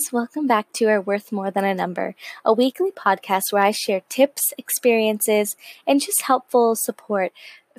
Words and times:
guys, 0.00 0.12
welcome 0.12 0.46
back 0.46 0.72
to 0.72 0.86
our 0.86 1.00
Worth 1.00 1.30
More 1.30 1.50
Than 1.50 1.64
a 1.64 1.74
Number, 1.74 2.14
a 2.42 2.54
weekly 2.54 2.90
podcast 2.90 3.52
where 3.52 3.62
I 3.62 3.70
share 3.70 4.00
tips, 4.08 4.54
experiences, 4.56 5.56
and 5.86 6.00
just 6.00 6.22
helpful 6.22 6.74
support. 6.74 7.32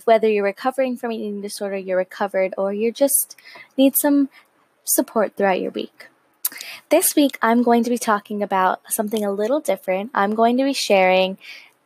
Whether 0.05 0.29
you're 0.29 0.43
recovering 0.43 0.97
from 0.97 1.11
an 1.11 1.17
eating 1.17 1.41
disorder, 1.41 1.77
you're 1.77 1.97
recovered, 1.97 2.53
or 2.59 2.73
you 2.73 2.91
just 2.91 3.35
need 3.75 3.97
some 3.97 4.29
support 4.83 5.35
throughout 5.35 5.61
your 5.61 5.71
week. 5.71 6.09
This 6.89 7.15
week, 7.15 7.39
I'm 7.41 7.63
going 7.63 7.83
to 7.85 7.89
be 7.89 7.97
talking 7.97 8.43
about 8.43 8.81
something 8.89 9.25
a 9.25 9.31
little 9.31 9.59
different. 9.59 10.11
I'm 10.13 10.35
going 10.35 10.57
to 10.57 10.63
be 10.63 10.73
sharing 10.73 11.39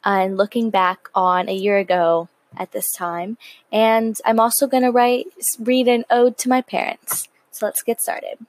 and 0.03 0.35
looking 0.35 0.69
back 0.69 1.07
on 1.15 1.47
a 1.47 1.55
year 1.55 1.77
ago 1.77 2.27
at 2.57 2.73
this 2.73 2.91
time, 2.91 3.37
and 3.71 4.17
I'm 4.25 4.41
also 4.41 4.67
going 4.67 4.83
to 4.83 4.91
write 4.91 5.27
read 5.59 5.87
an 5.87 6.03
ode 6.09 6.37
to 6.39 6.49
my 6.49 6.61
parents. 6.61 7.29
So 7.51 7.65
let's 7.65 7.83
get 7.83 8.01
started. 8.01 8.45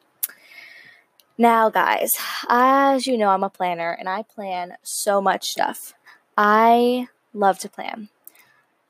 Now, 1.38 1.68
guys, 1.68 2.12
as 2.48 3.06
you 3.06 3.18
know, 3.18 3.28
I'm 3.28 3.44
a 3.44 3.50
planner 3.50 3.90
and 3.90 4.08
I 4.08 4.22
plan 4.22 4.76
so 4.82 5.20
much 5.20 5.44
stuff. 5.44 5.92
I 6.36 7.08
love 7.34 7.58
to 7.58 7.68
plan. 7.68 8.08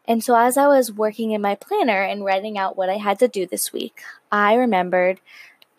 And 0.06 0.22
so, 0.22 0.36
as 0.36 0.56
I 0.56 0.68
was 0.68 0.92
working 0.92 1.32
in 1.32 1.42
my 1.42 1.56
planner 1.56 2.02
and 2.02 2.24
writing 2.24 2.56
out 2.56 2.76
what 2.76 2.88
I 2.88 2.98
had 2.98 3.18
to 3.18 3.28
do 3.28 3.46
this 3.46 3.72
week, 3.72 4.02
I 4.30 4.54
remembered 4.54 5.20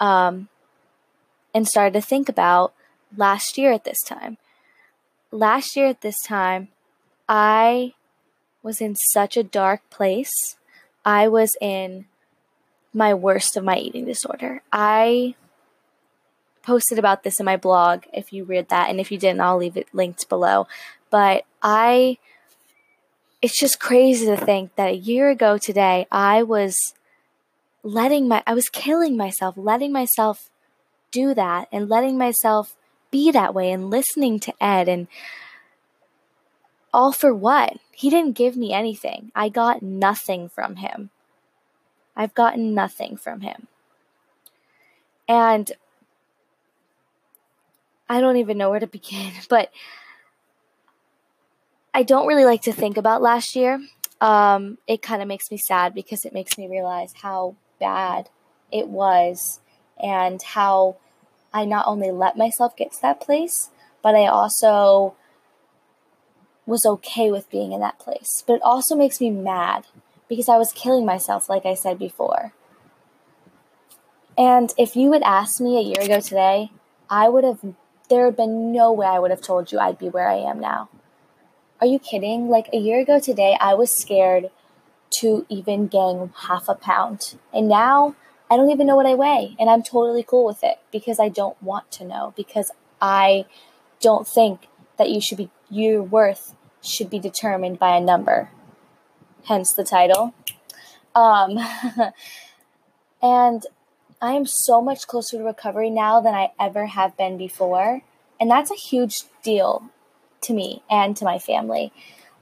um, 0.02 0.50
and 1.54 1.66
started 1.66 1.94
to 1.94 2.02
think 2.02 2.28
about 2.28 2.74
last 3.16 3.58
year 3.58 3.72
at 3.72 3.86
this 3.86 4.04
time. 4.04 4.38
Last 5.32 5.78
year 5.78 5.88
at 5.88 6.02
this 6.02 6.22
time, 6.22 6.68
I 7.30 7.94
was 8.62 8.82
in 8.82 8.96
such 8.96 9.38
a 9.38 9.44
dark 9.44 9.90
place. 9.90 10.58
I 11.06 11.30
was 11.30 11.56
in 11.62 12.06
my 12.94 13.14
worst 13.14 13.56
of 13.56 13.64
my 13.64 13.78
eating 13.78 14.04
disorder. 14.04 14.62
I 14.74 15.36
posted 16.68 17.00
about 17.00 17.24
this 17.24 17.40
in 17.40 17.46
my 17.46 17.56
blog 17.56 18.04
if 18.14 18.34
you 18.34 18.44
read 18.44 18.68
that. 18.68 18.90
And 18.90 19.00
if 19.00 19.10
you 19.10 19.18
didn't, 19.18 19.40
I'll 19.40 19.58
leave 19.58 19.78
it 19.78 19.88
linked 19.94 20.28
below. 20.28 20.68
But 21.10 21.46
I, 21.64 22.18
it's 23.42 23.58
just 23.58 23.80
crazy 23.80 24.26
to 24.26 24.36
think 24.36 24.76
that 24.76 24.90
a 24.90 24.96
year 24.96 25.30
ago 25.30 25.58
today, 25.58 26.08
I 26.12 26.44
was 26.44 26.76
letting 27.84 28.28
my, 28.28 28.44
I 28.46 28.54
was 28.54 28.68
killing 28.68 29.16
myself, 29.16 29.56
letting 29.58 29.94
myself 29.94 30.50
do 31.10 31.34
that 31.34 31.70
and 31.72 31.88
letting 31.88 32.18
myself 32.18 32.76
be 33.12 33.32
that 33.32 33.54
way 33.54 33.72
and 33.72 33.90
listening 33.90 34.38
to 34.42 34.54
Ed 34.62 34.90
and 34.90 35.08
all 36.94 37.14
for 37.14 37.34
what? 37.34 37.78
He 37.94 38.10
didn't 38.10 38.36
give 38.36 38.58
me 38.58 38.74
anything. 38.74 39.32
I 39.34 39.48
got 39.48 39.82
nothing 39.82 40.50
from 40.50 40.76
him. 40.76 41.12
I've 42.14 42.34
gotten 42.34 42.74
nothing 42.74 43.16
from 43.16 43.40
him. 43.40 43.68
And 45.30 45.72
I 48.10 48.22
don't 48.22 48.38
even 48.38 48.58
know 48.58 48.70
where 48.70 48.80
to 48.80 48.88
begin, 48.88 49.34
but 49.50 49.72
I 51.94 52.04
don't 52.04 52.28
really 52.28 52.46
like 52.46 52.62
to 52.64 52.74
think 52.74 52.98
about 52.98 53.22
last 53.22 53.56
year. 53.56 53.82
Um, 54.20 54.78
it 54.88 55.02
kind 55.02 55.22
of 55.22 55.28
makes 55.28 55.52
me 55.52 55.58
sad 55.58 55.94
because 55.94 56.26
it 56.26 56.34
makes 56.34 56.58
me 56.58 56.68
realize 56.68 57.14
how 57.22 57.56
bad 57.80 58.30
it 58.72 58.88
was 58.88 59.60
and 60.02 60.42
how 60.42 60.98
I 61.54 61.66
not 61.66 61.88
only 61.88 62.12
let 62.12 62.38
myself 62.38 62.76
get 62.76 62.94
to 62.94 63.02
that 63.02 63.22
place, 63.22 63.70
but 64.02 64.16
I 64.16 64.28
also 64.28 65.16
was 66.66 66.86
okay 66.86 67.32
with 67.32 67.50
being 67.50 67.72
in 67.72 67.80
that 67.80 68.00
place. 68.00 68.44
But 68.46 68.56
it 68.56 68.62
also 68.62 68.96
makes 68.96 69.22
me 69.22 69.32
mad 69.32 69.86
because 70.28 70.50
I 70.50 70.58
was 70.58 70.72
killing 70.74 71.06
myself, 71.06 71.50
like 71.50 71.66
I 71.66 71.74
said 71.74 71.98
before. 71.98 72.54
And 74.38 74.74
if 74.78 74.96
you 74.96 75.14
had 75.14 75.24
asked 75.24 75.60
me 75.60 75.78
a 75.78 75.82
year 75.82 76.02
ago 76.02 76.20
today, 76.20 76.72
I 77.10 77.30
would 77.30 77.44
have 77.44 77.62
there 78.10 78.26
had 78.26 78.36
been 78.36 78.72
no 78.72 78.92
way 78.92 79.08
I 79.08 79.20
would 79.20 79.32
have 79.32 79.42
told 79.42 79.72
you 79.72 79.80
I'd 79.80 80.00
be 80.00 80.10
where 80.10 80.30
I 80.30 80.38
am 80.38 80.60
now. 80.60 80.90
Are 81.80 81.88
you 81.88 82.00
kidding? 82.00 82.50
Like 82.50 82.70
a 82.74 82.78
year 82.78 83.00
ago 83.00 83.20
today, 83.20 83.58
I 83.60 83.74
was 83.74 83.92
scared 83.92 84.50
to 85.20 85.46
even 85.50 85.88
gain 85.88 86.32
half 86.48 86.68
a 86.68 86.76
pound. 86.76 87.36
And 87.54 87.68
now 87.68 88.16
I 88.50 88.58
don't 88.58 88.72
even 88.72 88.88
know 88.88 88.96
what 88.96 89.06
I 89.06 89.14
weigh. 89.14 89.56
And 89.60 89.70
I'm 89.70 89.84
totally 89.84 90.24
cool 90.24 90.46
with 90.46 90.64
it 90.64 90.80
because 90.92 91.20
I 91.20 91.30
don't 91.30 91.62
want 91.62 91.92
to 91.92 92.06
know, 92.06 92.34
because 92.36 92.72
I 93.02 93.46
don't 94.00 94.28
think 94.28 94.68
that 94.98 95.10
you 95.10 95.22
should 95.22 95.38
be, 95.38 95.50
your 95.70 96.02
worth 96.02 96.56
should 96.82 97.10
be 97.10 97.20
determined 97.20 97.80
by 97.80 97.96
a 97.96 98.02
number. 98.02 98.50
Hence 99.46 99.74
the 99.74 99.84
title. 99.84 100.34
Um, 101.14 101.58
and 103.22 103.66
I 104.22 104.34
am 104.34 104.46
so 104.46 104.82
much 104.82 105.08
closer 105.08 105.38
to 105.38 105.44
recovery 105.44 105.90
now 105.90 106.22
than 106.22 106.34
I 106.34 106.52
ever 106.60 106.88
have 106.88 107.16
been 107.18 107.38
before. 107.38 108.02
And 108.40 108.50
that's 108.50 108.72
a 108.72 108.76
huge 108.76 109.24
deal 109.44 109.90
to 110.42 110.54
me 110.54 110.84
and 110.90 111.16
to 111.18 111.26
my 111.26 111.40
family. 111.40 111.92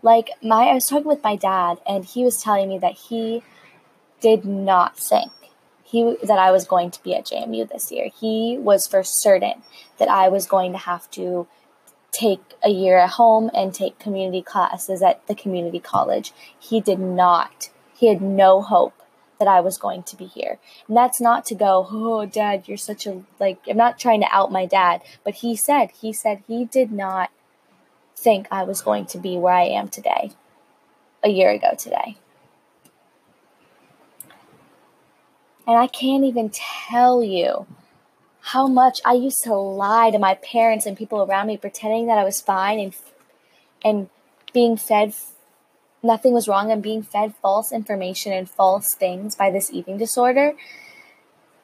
Like 0.01 0.29
my 0.41 0.65
I 0.65 0.73
was 0.73 0.87
talking 0.87 1.07
with 1.07 1.23
my 1.23 1.35
dad 1.35 1.79
and 1.87 2.05
he 2.05 2.23
was 2.23 2.41
telling 2.41 2.69
me 2.69 2.77
that 2.79 2.93
he 2.93 3.43
did 4.21 4.45
not 4.45 4.97
think 4.97 5.31
he 5.83 6.17
that 6.23 6.39
I 6.39 6.51
was 6.51 6.65
going 6.65 6.91
to 6.91 7.03
be 7.03 7.15
at 7.15 7.25
JMU 7.25 7.69
this 7.69 7.91
year. 7.91 8.09
He 8.19 8.57
was 8.59 8.87
for 8.87 9.03
certain 9.03 9.63
that 9.97 10.09
I 10.09 10.29
was 10.29 10.45
going 10.45 10.71
to 10.73 10.77
have 10.77 11.09
to 11.11 11.47
take 12.11 12.41
a 12.63 12.69
year 12.69 12.97
at 12.97 13.11
home 13.11 13.51
and 13.53 13.73
take 13.73 13.99
community 13.99 14.41
classes 14.41 15.01
at 15.01 15.25
the 15.27 15.35
community 15.35 15.79
college. 15.79 16.33
He 16.59 16.81
did 16.81 16.99
not. 16.99 17.69
He 17.93 18.07
had 18.07 18.21
no 18.21 18.61
hope 18.61 19.01
that 19.39 19.47
I 19.47 19.59
was 19.59 19.77
going 19.77 20.03
to 20.03 20.15
be 20.15 20.25
here. 20.25 20.59
And 20.87 20.95
that's 20.95 21.19
not 21.19 21.45
to 21.45 21.55
go, 21.55 21.87
oh, 21.89 22.25
dad, 22.25 22.67
you're 22.67 22.77
such 22.77 23.05
a, 23.05 23.23
like, 23.39 23.59
I'm 23.67 23.77
not 23.77 23.99
trying 23.99 24.21
to 24.21 24.27
out 24.31 24.51
my 24.51 24.65
dad, 24.65 25.01
but 25.23 25.35
he 25.35 25.55
said, 25.55 25.91
he 26.01 26.13
said 26.13 26.43
he 26.47 26.65
did 26.65 26.91
not 26.91 27.31
think 28.15 28.47
I 28.49 28.63
was 28.63 28.81
going 28.81 29.05
to 29.07 29.17
be 29.17 29.37
where 29.37 29.53
I 29.53 29.65
am 29.65 29.89
today, 29.89 30.31
a 31.23 31.29
year 31.29 31.51
ago 31.51 31.75
today. 31.77 32.17
And 35.67 35.77
I 35.77 35.87
can't 35.87 36.23
even 36.23 36.49
tell 36.49 37.23
you 37.23 37.65
how 38.39 38.67
much 38.67 39.01
I 39.03 39.13
used 39.13 39.43
to 39.43 39.55
lie 39.55 40.11
to 40.11 40.19
my 40.19 40.35
parents 40.35 40.85
and 40.85 40.95
people 40.95 41.23
around 41.23 41.47
me, 41.47 41.57
pretending 41.57 42.05
that 42.07 42.19
I 42.19 42.23
was 42.23 42.41
fine 42.41 42.79
and 42.79 42.95
and 43.83 44.09
being 44.53 44.77
fed 44.77 45.13
nothing 46.05 46.33
was 46.33 46.47
wrong. 46.47 46.71
I'm 46.71 46.81
being 46.81 47.03
fed 47.03 47.35
false 47.41 47.71
information 47.71 48.31
and 48.31 48.49
false 48.49 48.93
things 48.93 49.35
by 49.35 49.51
this 49.51 49.71
eating 49.73 49.97
disorder. 49.97 50.53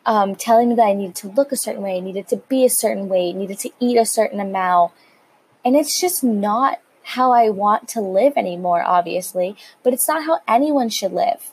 Um, 0.06 0.36
telling 0.36 0.70
me 0.70 0.76
that 0.76 0.88
I 0.88 0.94
needed 0.94 1.16
to 1.18 1.30
look 1.30 1.52
a 1.52 1.58
certain 1.58 1.84
way, 1.84 2.02
needed 2.02 2.28
to 2.30 2.38
be 2.38 2.66
a 2.66 2.70
certain 2.70 3.08
way, 3.08 3.34
needed 3.34 3.60
to 3.60 3.70
eat 3.80 3.98
a 3.98 4.06
certain 4.06 4.40
amount. 4.40 4.94
And 5.64 5.76
it's 5.76 6.00
just 6.02 6.24
not 6.24 6.80
how 7.04 7.32
I 7.32 7.50
want 7.50 7.88
to 7.90 8.02
live 8.02 8.34
anymore, 8.36 8.84
obviously, 8.84 9.56
but 9.84 9.94
it's 9.94 10.08
not 10.08 10.24
how 10.24 10.40
anyone 10.48 10.90
should 10.90 11.14
live. 11.14 11.52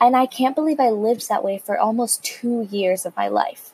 And 0.00 0.16
I 0.16 0.26
can't 0.26 0.54
believe 0.54 0.80
I 0.80 0.90
lived 0.90 1.28
that 1.28 1.44
way 1.44 1.58
for 1.58 1.78
almost 1.78 2.24
two 2.24 2.68
years 2.70 3.04
of 3.04 3.16
my 3.16 3.28
life. 3.28 3.72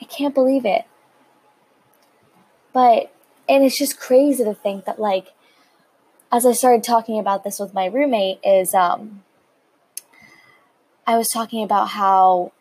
I 0.00 0.04
can't 0.04 0.34
believe 0.34 0.64
it. 0.64 0.84
But, 2.72 3.12
and 3.48 3.64
it's 3.64 3.78
just 3.78 4.00
crazy 4.00 4.44
to 4.44 4.54
think 4.54 4.84
that, 4.84 5.00
like, 5.00 5.28
as 6.30 6.44
I 6.44 6.52
started 6.52 6.84
talking 6.84 7.18
about 7.18 7.44
this 7.44 7.58
with 7.58 7.74
my 7.74 7.86
roommate, 7.86 8.38
is 8.44 8.74
um, 8.74 9.22
I 11.06 11.16
was 11.16 11.28
talking 11.28 11.62
about 11.62 11.88
how 11.90 12.52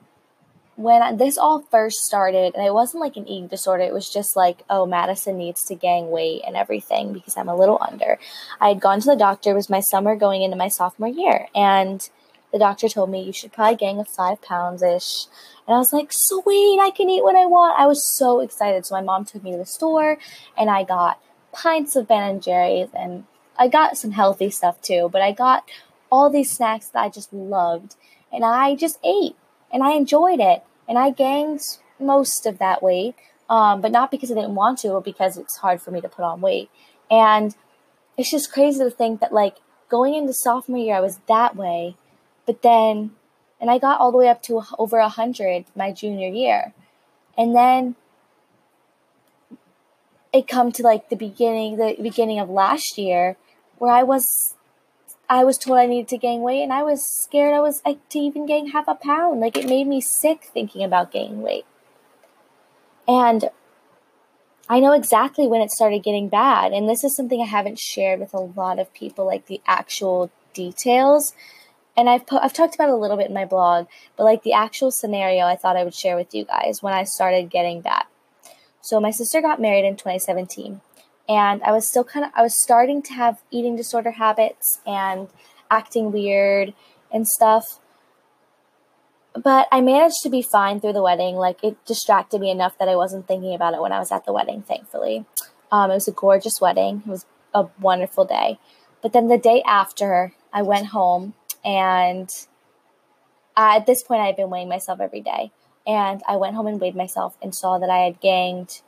when 0.75 1.17
this 1.17 1.37
all 1.37 1.61
first 1.71 1.97
started, 2.03 2.53
and 2.53 2.65
it 2.65 2.73
wasn't 2.73 3.01
like 3.01 3.17
an 3.17 3.27
eating 3.27 3.47
disorder, 3.47 3.83
it 3.83 3.93
was 3.93 4.13
just 4.13 4.35
like, 4.35 4.63
oh, 4.69 4.85
Madison 4.85 5.37
needs 5.37 5.63
to 5.65 5.75
gain 5.75 6.09
weight 6.09 6.43
and 6.45 6.55
everything 6.55 7.13
because 7.13 7.35
I'm 7.35 7.49
a 7.49 7.55
little 7.55 7.79
under. 7.81 8.19
I 8.61 8.69
had 8.69 8.79
gone 8.79 8.99
to 9.01 9.09
the 9.09 9.15
doctor, 9.15 9.51
it 9.51 9.55
was 9.55 9.69
my 9.69 9.79
summer 9.79 10.15
going 10.15 10.43
into 10.43 10.55
my 10.55 10.67
sophomore 10.67 11.09
year, 11.09 11.47
and 11.55 12.07
the 12.53 12.59
doctor 12.59 12.87
told 12.87 13.09
me 13.09 13.23
you 13.23 13.33
should 13.33 13.51
probably 13.51 13.75
gain 13.75 13.99
a 13.99 14.05
five 14.05 14.41
pounds 14.41 14.81
ish. 14.81 15.25
And 15.67 15.75
I 15.75 15.79
was 15.79 15.91
like, 15.91 16.09
sweet, 16.11 16.79
I 16.79 16.91
can 16.91 17.09
eat 17.09 17.23
what 17.23 17.35
I 17.35 17.45
want. 17.45 17.77
I 17.77 17.87
was 17.87 18.07
so 18.15 18.39
excited. 18.39 18.85
So 18.85 18.95
my 18.95 19.01
mom 19.01 19.25
took 19.25 19.43
me 19.43 19.51
to 19.51 19.57
the 19.57 19.65
store 19.65 20.17
and 20.57 20.69
I 20.69 20.83
got 20.83 21.19
pints 21.51 21.95
of 21.97 22.07
Ben 22.07 22.23
and 22.23 22.41
Jerry's 22.41 22.87
and 22.97 23.25
I 23.57 23.67
got 23.67 23.97
some 23.97 24.11
healthy 24.11 24.49
stuff 24.49 24.81
too, 24.81 25.09
but 25.11 25.21
I 25.21 25.31
got 25.31 25.63
all 26.11 26.29
these 26.29 26.51
snacks 26.51 26.87
that 26.89 27.01
I 27.01 27.09
just 27.09 27.33
loved 27.33 27.95
and 28.31 28.45
I 28.45 28.75
just 28.75 28.99
ate 29.03 29.35
and 29.71 29.83
I 29.83 29.91
enjoyed 29.91 30.39
it 30.39 30.63
and 30.87 30.97
I 30.97 31.11
gained 31.11 31.61
most 31.99 32.45
of 32.45 32.59
that 32.59 32.81
weight, 32.81 33.15
um, 33.49 33.81
but 33.81 33.91
not 33.91 34.11
because 34.11 34.31
I 34.31 34.35
didn't 34.35 34.55
want 34.55 34.79
to, 34.79 34.89
but 34.89 35.03
because 35.03 35.37
it's 35.37 35.57
hard 35.57 35.81
for 35.81 35.91
me 35.91 36.01
to 36.01 36.09
put 36.09 36.23
on 36.23 36.41
weight. 36.41 36.69
And 37.09 37.55
it's 38.17 38.31
just 38.31 38.51
crazy 38.51 38.83
to 38.83 38.89
think 38.89 39.19
that 39.21 39.33
like 39.33 39.57
going 39.89 40.13
into 40.13 40.33
sophomore 40.33 40.79
year 40.79 40.95
I 40.95 41.01
was 41.01 41.19
that 41.27 41.55
way, 41.55 41.95
but 42.45 42.61
then 42.61 43.11
and 43.59 43.71
I 43.71 43.79
got 43.79 43.99
all 43.99 44.11
the 44.11 44.17
way 44.17 44.29
up 44.29 44.43
to 44.43 44.61
over 44.77 44.99
a 44.99 45.09
hundred 45.09 45.65
my 45.75 45.91
junior 45.91 46.27
year, 46.27 46.73
and 47.37 47.55
then 47.55 47.95
it 50.31 50.47
come 50.47 50.71
to 50.73 50.83
like 50.83 51.09
the 51.09 51.15
beginning 51.15 51.77
the 51.77 51.95
beginning 52.01 52.39
of 52.39 52.49
last 52.49 52.97
year 52.97 53.37
where 53.77 53.91
I 53.91 54.03
was 54.03 54.55
I 55.29 55.43
was 55.43 55.57
told 55.57 55.77
I 55.77 55.85
needed 55.85 56.07
to 56.09 56.17
gain 56.17 56.41
weight 56.41 56.63
and 56.63 56.71
I 56.71 56.83
was 56.83 57.05
scared 57.05 57.53
I 57.53 57.59
was 57.59 57.81
like, 57.85 58.07
to 58.09 58.19
even 58.19 58.45
gain 58.45 58.71
half 58.71 58.87
a 58.87 58.95
pound. 58.95 59.39
Like 59.41 59.57
it 59.57 59.67
made 59.67 59.87
me 59.87 59.99
sick 59.99 60.45
thinking 60.53 60.83
about 60.83 61.11
gaining 61.11 61.41
weight. 61.41 61.65
And 63.07 63.49
I 64.69 64.79
know 64.79 64.93
exactly 64.93 65.47
when 65.47 65.61
it 65.61 65.71
started 65.71 66.03
getting 66.03 66.29
bad. 66.29 66.73
And 66.73 66.89
this 66.89 67.03
is 67.03 67.15
something 67.15 67.41
I 67.41 67.45
haven't 67.45 67.79
shared 67.79 68.19
with 68.19 68.33
a 68.33 68.39
lot 68.39 68.79
of 68.79 68.93
people, 68.93 69.25
like 69.25 69.47
the 69.47 69.61
actual 69.65 70.29
details. 70.53 71.33
And 71.95 72.09
I've, 72.09 72.23
I've 72.31 72.53
talked 72.53 72.75
about 72.75 72.89
a 72.89 72.95
little 72.95 73.17
bit 73.17 73.27
in 73.27 73.33
my 73.33 73.45
blog, 73.45 73.87
but 74.15 74.23
like 74.23 74.43
the 74.43 74.53
actual 74.53 74.91
scenario 74.91 75.45
I 75.45 75.55
thought 75.55 75.77
I 75.77 75.83
would 75.83 75.95
share 75.95 76.15
with 76.15 76.33
you 76.33 76.45
guys 76.45 76.81
when 76.81 76.93
I 76.93 77.03
started 77.03 77.49
getting 77.49 77.81
bad. 77.81 78.05
So 78.81 78.99
my 78.99 79.11
sister 79.11 79.41
got 79.41 79.59
married 79.59 79.85
in 79.85 79.95
2017 79.95 80.81
and 81.29 81.61
I 81.63 81.71
was 81.71 81.87
still 81.87 82.03
kind 82.03 82.25
of 82.25 82.31
I 82.35 82.41
was 82.41 82.61
starting 82.61 83.01
to 83.03 83.13
have 83.13 83.41
eating 83.51 83.75
disorder 83.75 84.11
habits 84.11 84.79
and 84.85 85.27
acting 85.69 86.11
weird 86.11 86.73
and 87.11 87.27
stuff. 87.27 87.79
But 89.33 89.67
I 89.71 89.81
managed 89.81 90.21
to 90.23 90.29
be 90.29 90.41
fine 90.41 90.79
through 90.79 90.93
the 90.93 91.03
wedding. 91.03 91.35
Like 91.35 91.63
it 91.63 91.83
distracted 91.85 92.41
me 92.41 92.49
enough 92.49 92.77
that 92.79 92.89
I 92.89 92.95
wasn't 92.95 93.27
thinking 93.27 93.53
about 93.53 93.73
it 93.73 93.81
when 93.81 93.91
I 93.91 93.99
was 93.99 94.11
at 94.11 94.25
the 94.25 94.33
wedding, 94.33 94.63
thankfully. 94.63 95.25
Um, 95.71 95.91
it 95.91 95.95
was 95.95 96.07
a 96.07 96.13
gorgeous 96.13 96.59
wedding. 96.61 97.03
It 97.05 97.09
was 97.09 97.25
a 97.53 97.67
wonderful 97.79 98.25
day. 98.25 98.57
But 99.01 99.13
then 99.13 99.27
the 99.27 99.37
day 99.37 99.61
after, 99.63 100.33
I 100.51 100.63
went 100.63 100.87
home 100.87 101.35
and 101.63 102.29
at 103.55 103.85
this 103.85 104.01
point 104.01 104.21
I 104.21 104.27
had 104.27 104.35
been 104.35 104.49
weighing 104.49 104.69
myself 104.69 104.99
every 104.99 105.21
day. 105.21 105.51
And 105.85 106.21
I 106.27 106.35
went 106.35 106.55
home 106.55 106.67
and 106.67 106.81
weighed 106.81 106.95
myself 106.95 107.37
and 107.41 107.53
saw 107.53 107.77
that 107.77 107.89
I 107.89 107.99
had 107.99 108.19
gained 108.19 108.81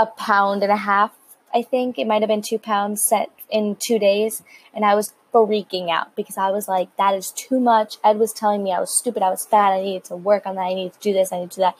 a 0.00 0.06
pound 0.06 0.62
and 0.62 0.72
a 0.72 0.76
half. 0.76 1.12
I 1.54 1.62
think 1.62 1.98
it 1.98 2.06
might 2.06 2.22
have 2.22 2.28
been 2.28 2.42
two 2.42 2.58
pounds 2.58 3.02
set 3.02 3.28
in 3.50 3.76
two 3.76 3.98
days. 3.98 4.42
And 4.72 4.84
I 4.84 4.94
was 4.94 5.12
freaking 5.32 5.90
out 5.90 6.16
because 6.16 6.38
I 6.38 6.50
was 6.50 6.66
like, 6.66 6.96
that 6.96 7.14
is 7.14 7.30
too 7.30 7.60
much. 7.60 7.98
Ed 8.02 8.18
was 8.18 8.32
telling 8.32 8.64
me 8.64 8.72
I 8.72 8.80
was 8.80 8.96
stupid, 8.96 9.22
I 9.22 9.30
was 9.30 9.46
fat, 9.46 9.72
I 9.72 9.82
needed 9.82 10.04
to 10.04 10.16
work 10.16 10.46
on 10.46 10.56
that, 10.56 10.62
I 10.62 10.74
needed 10.74 10.94
to 10.94 11.00
do 11.00 11.12
this, 11.12 11.32
I 11.32 11.40
need 11.40 11.50
to 11.52 11.56
do 11.56 11.60
that. 11.62 11.76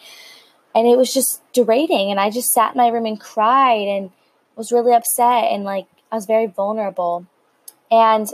And 0.75 0.87
it 0.87 0.99
was 0.99 1.12
just 1.12 1.40
derating. 1.52 2.11
And 2.11 2.20
I 2.20 2.31
just 2.31 2.52
sat 2.52 2.75
in 2.75 2.78
my 2.78 2.88
room 2.88 3.06
and 3.06 3.19
cried 3.19 3.88
and 3.88 4.11
was 4.55 4.70
really 4.70 4.93
upset 4.93 5.44
and 5.50 5.64
like 5.64 5.87
I 6.12 6.17
was 6.17 6.26
very 6.26 6.46
vulnerable. 6.46 7.26
And 7.90 8.28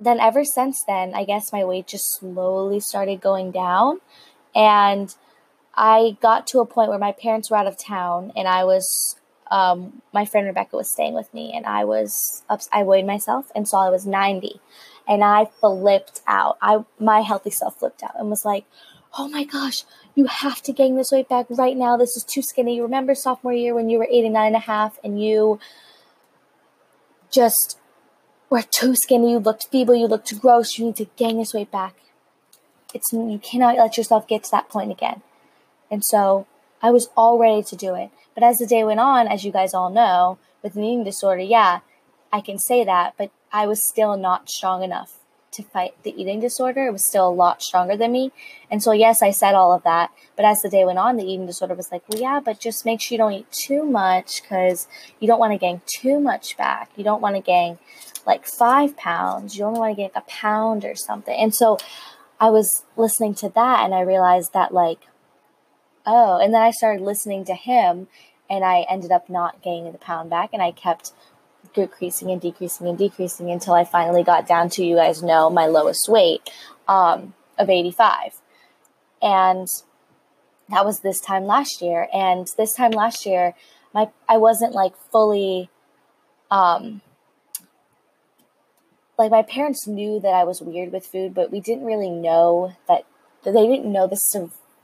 then 0.00 0.20
ever 0.20 0.44
since 0.44 0.84
then, 0.86 1.14
I 1.14 1.24
guess 1.24 1.52
my 1.52 1.64
weight 1.64 1.88
just 1.88 2.18
slowly 2.18 2.80
started 2.80 3.20
going 3.20 3.50
down. 3.50 4.00
And 4.54 5.14
I 5.78 6.16
got 6.20 6.48
to 6.48 6.58
a 6.58 6.66
point 6.66 6.90
where 6.90 6.98
my 6.98 7.12
parents 7.12 7.50
were 7.50 7.56
out 7.56 7.68
of 7.68 7.78
town 7.78 8.32
and 8.34 8.48
I 8.48 8.64
was 8.64 9.16
um, 9.50 10.02
my 10.12 10.24
friend 10.24 10.46
Rebecca 10.46 10.76
was 10.76 10.90
staying 10.90 11.14
with 11.14 11.32
me, 11.32 11.52
and 11.54 11.64
I 11.64 11.84
was 11.84 12.42
up, 12.48 12.60
I 12.72 12.82
weighed 12.82 13.06
myself 13.06 13.50
and 13.54 13.66
saw 13.66 13.86
I 13.86 13.90
was 13.90 14.06
90, 14.06 14.60
and 15.06 15.24
I 15.24 15.46
flipped 15.60 16.20
out. 16.26 16.58
I 16.60 16.84
my 16.98 17.20
healthy 17.20 17.50
self 17.50 17.78
flipped 17.78 18.02
out 18.02 18.14
and 18.18 18.28
was 18.28 18.44
like, 18.44 18.66
"Oh 19.18 19.28
my 19.28 19.44
gosh, 19.44 19.84
you 20.14 20.26
have 20.26 20.60
to 20.62 20.72
gain 20.72 20.96
this 20.96 21.10
weight 21.12 21.28
back 21.28 21.46
right 21.48 21.76
now. 21.76 21.96
This 21.96 22.16
is 22.16 22.24
too 22.24 22.42
skinny. 22.42 22.80
Remember 22.80 23.14
sophomore 23.14 23.52
year 23.52 23.74
when 23.74 23.88
you 23.88 23.98
were 23.98 24.08
89 24.10 24.46
and 24.48 24.56
a 24.56 24.60
half 24.60 24.98
and 25.02 25.22
you 25.22 25.58
just 27.30 27.78
were 28.50 28.62
too 28.62 28.94
skinny. 28.94 29.30
You 29.32 29.38
looked 29.38 29.68
feeble. 29.70 29.94
You 29.94 30.08
looked 30.08 30.38
gross. 30.40 30.78
You 30.78 30.86
need 30.86 30.96
to 30.96 31.06
gain 31.16 31.38
this 31.38 31.54
weight 31.54 31.70
back. 31.70 31.94
It's 32.92 33.12
you 33.12 33.40
cannot 33.42 33.76
let 33.76 33.96
yourself 33.96 34.28
get 34.28 34.44
to 34.44 34.50
that 34.50 34.68
point 34.68 34.92
again." 34.92 35.22
And 35.90 36.04
so 36.04 36.46
I 36.82 36.90
was 36.90 37.08
all 37.16 37.38
ready 37.38 37.62
to 37.62 37.76
do 37.76 37.94
it. 37.94 38.10
But 38.34 38.42
as 38.42 38.58
the 38.58 38.66
day 38.66 38.84
went 38.84 39.00
on, 39.00 39.26
as 39.26 39.44
you 39.44 39.52
guys 39.52 39.74
all 39.74 39.90
know, 39.90 40.38
with 40.62 40.76
an 40.76 40.84
eating 40.84 41.04
disorder, 41.04 41.42
yeah, 41.42 41.80
I 42.32 42.40
can 42.40 42.58
say 42.58 42.84
that, 42.84 43.14
but 43.16 43.30
I 43.52 43.66
was 43.66 43.86
still 43.86 44.16
not 44.16 44.50
strong 44.50 44.82
enough 44.82 45.18
to 45.50 45.62
fight 45.62 45.94
the 46.02 46.20
eating 46.20 46.40
disorder. 46.40 46.86
It 46.86 46.92
was 46.92 47.04
still 47.04 47.28
a 47.28 47.30
lot 47.30 47.62
stronger 47.62 47.96
than 47.96 48.12
me. 48.12 48.32
And 48.70 48.82
so, 48.82 48.92
yes, 48.92 49.22
I 49.22 49.30
said 49.30 49.54
all 49.54 49.72
of 49.72 49.82
that. 49.82 50.10
But 50.36 50.44
as 50.44 50.60
the 50.60 50.68
day 50.68 50.84
went 50.84 50.98
on, 50.98 51.16
the 51.16 51.24
eating 51.24 51.46
disorder 51.46 51.74
was 51.74 51.90
like, 51.90 52.08
well, 52.08 52.20
yeah, 52.20 52.40
but 52.44 52.60
just 52.60 52.84
make 52.84 53.00
sure 53.00 53.14
you 53.14 53.18
don't 53.18 53.32
eat 53.32 53.50
too 53.50 53.84
much 53.84 54.42
because 54.42 54.86
you 55.20 55.26
don't 55.26 55.40
want 55.40 55.52
to 55.52 55.58
gain 55.58 55.80
too 55.86 56.20
much 56.20 56.56
back. 56.56 56.90
You 56.96 57.04
don't 57.04 57.22
want 57.22 57.36
to 57.36 57.42
gain 57.42 57.78
like 58.26 58.46
five 58.46 58.96
pounds. 58.96 59.56
You 59.56 59.64
only 59.64 59.80
want 59.80 59.96
to 59.96 60.02
gain 60.02 60.10
a 60.14 60.20
pound 60.22 60.84
or 60.84 60.94
something. 60.94 61.36
And 61.36 61.54
so 61.54 61.78
I 62.38 62.50
was 62.50 62.84
listening 62.96 63.34
to 63.36 63.48
that 63.48 63.84
and 63.84 63.94
I 63.94 64.02
realized 64.02 64.52
that, 64.52 64.72
like, 64.72 65.08
oh, 66.08 66.38
and 66.38 66.52
then 66.52 66.62
I 66.62 66.70
started 66.70 67.02
listening 67.02 67.44
to 67.44 67.54
him 67.54 68.08
and 68.50 68.64
I 68.64 68.86
ended 68.88 69.12
up 69.12 69.28
not 69.28 69.62
gaining 69.62 69.92
the 69.92 69.98
pound 69.98 70.30
back, 70.30 70.50
and 70.52 70.62
I 70.62 70.72
kept 70.72 71.12
decreasing 71.74 72.30
and 72.30 72.40
decreasing 72.40 72.88
and 72.88 72.96
decreasing 72.96 73.50
until 73.50 73.74
I 73.74 73.84
finally 73.84 74.24
got 74.24 74.48
down 74.48 74.70
to 74.70 74.84
you 74.84 74.96
guys 74.96 75.22
know 75.22 75.50
my 75.50 75.66
lowest 75.66 76.08
weight 76.08 76.48
um, 76.88 77.34
of 77.58 77.68
85, 77.68 78.40
and 79.20 79.68
that 80.70 80.84
was 80.84 81.00
this 81.00 81.20
time 81.20 81.44
last 81.44 81.82
year. 81.82 82.08
And 82.12 82.46
this 82.56 82.74
time 82.74 82.92
last 82.92 83.26
year, 83.26 83.54
my 83.92 84.08
I 84.28 84.38
wasn't 84.38 84.72
like 84.72 84.94
fully, 85.12 85.68
um, 86.50 87.02
like 89.18 89.30
my 89.30 89.42
parents 89.42 89.86
knew 89.86 90.20
that 90.20 90.32
I 90.32 90.44
was 90.44 90.62
weird 90.62 90.90
with 90.90 91.06
food, 91.06 91.34
but 91.34 91.52
we 91.52 91.60
didn't 91.60 91.84
really 91.84 92.10
know 92.10 92.72
that 92.86 93.04
they 93.44 93.66
didn't 93.66 93.92
know 93.92 94.06
the 94.06 94.16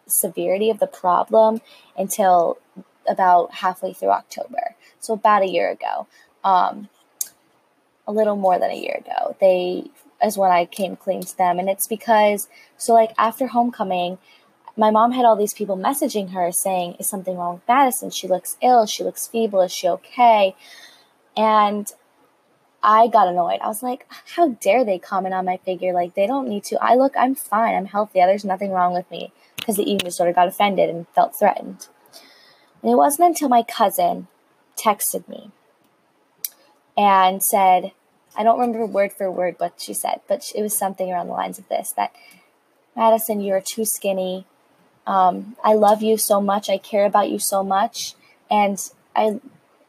severity 0.07 0.71
of 0.71 0.79
the 0.79 0.87
problem 0.87 1.61
until 1.97 2.59
about 3.09 3.55
halfway 3.55 3.93
through 3.93 4.11
October. 4.11 4.75
So 5.01 5.15
about 5.15 5.43
a 5.43 5.49
year 5.49 5.71
ago. 5.71 6.07
Um, 6.43 6.89
a 8.07 8.13
little 8.13 8.37
more 8.37 8.59
than 8.59 8.71
a 8.71 8.79
year 8.79 9.01
ago. 9.01 9.37
They 9.41 9.91
is 10.23 10.39
when 10.39 10.51
I 10.51 10.65
came 10.65 10.97
clean 10.97 11.23
to 11.23 11.37
them. 11.37 11.59
And 11.59 11.69
it's 11.69 11.87
because 11.87 12.49
so 12.77 12.93
like 12.93 13.13
after 13.19 13.49
homecoming, 13.49 14.19
my 14.77 14.91
mom 14.91 15.13
had 15.13 15.25
all 15.25 15.37
these 15.37 15.55
people 15.55 15.77
messaging 15.77 16.33
her 16.33 16.51
saying, 16.51 16.97
Is 16.99 17.09
something 17.09 17.37
wrong 17.37 17.55
with 17.55 17.69
Madison? 17.69 18.11
She 18.11 18.29
looks 18.29 18.57
ill, 18.63 18.87
she 18.87 19.05
looks 19.05 19.27
feeble, 19.27 19.61
is 19.61 19.73
she 19.73 19.89
okay? 19.89 20.57
And 21.37 21.91
I 22.85 23.09
got 23.09 23.29
annoyed. 23.29 23.61
I 23.63 23.67
was 23.67 23.83
like, 23.83 24.07
how 24.37 24.51
dare 24.51 24.85
they 24.85 24.99
comment 24.99 25.35
on 25.35 25.47
my 25.47 25.57
figure? 25.57 25.93
Like, 25.93 26.15
they 26.15 26.27
don't 26.27 26.49
need 26.49 26.65
to. 26.65 26.81
I 26.83 26.95
look, 26.95 27.15
I'm 27.17 27.35
fine. 27.35 27.75
I'm 27.75 27.87
healthy. 27.87 28.21
There's 28.21 28.45
nothing 28.45 28.71
wrong 28.71 28.93
with 28.93 29.11
me. 29.11 29.33
Because 29.57 29.77
the 29.77 29.83
eating 29.83 30.05
disorder 30.05 30.35
got 30.35 30.49
offended 30.49 30.91
and 30.91 31.09
felt 31.15 31.37
threatened. 31.37 31.89
And 32.83 32.93
it 32.93 32.97
wasn't 32.97 33.29
until 33.29 33.49
my 33.49 33.63
cousin 33.63 34.29
texted 34.77 35.27
me 35.27 35.51
and 36.97 37.43
said, 37.43 37.93
I 38.37 38.43
don't 38.43 38.61
remember 38.61 38.85
word 38.85 39.13
for 39.13 39.31
word 39.31 39.55
what 39.59 39.81
she 39.81 39.95
said, 39.95 40.21
but 40.29 40.53
it 40.55 40.61
was 40.61 40.77
something 40.77 41.11
around 41.11 41.29
the 41.29 41.33
lines 41.33 41.59
of 41.59 41.69
this 41.69 41.93
that 41.93 42.15
Madison, 42.95 43.41
you're 43.41 43.63
too 43.63 43.85
skinny. 43.85 44.47
Um, 45.07 45.57
I 45.65 45.75
love 45.75 46.03
you 46.03 46.17
so 46.19 46.41
much. 46.41 46.69
I 46.69 46.79
care 46.79 47.07
about 47.07 47.31
you 47.31 47.39
so 47.39 47.63
much. 47.63 48.15
And 48.51 48.79
I, 49.17 49.41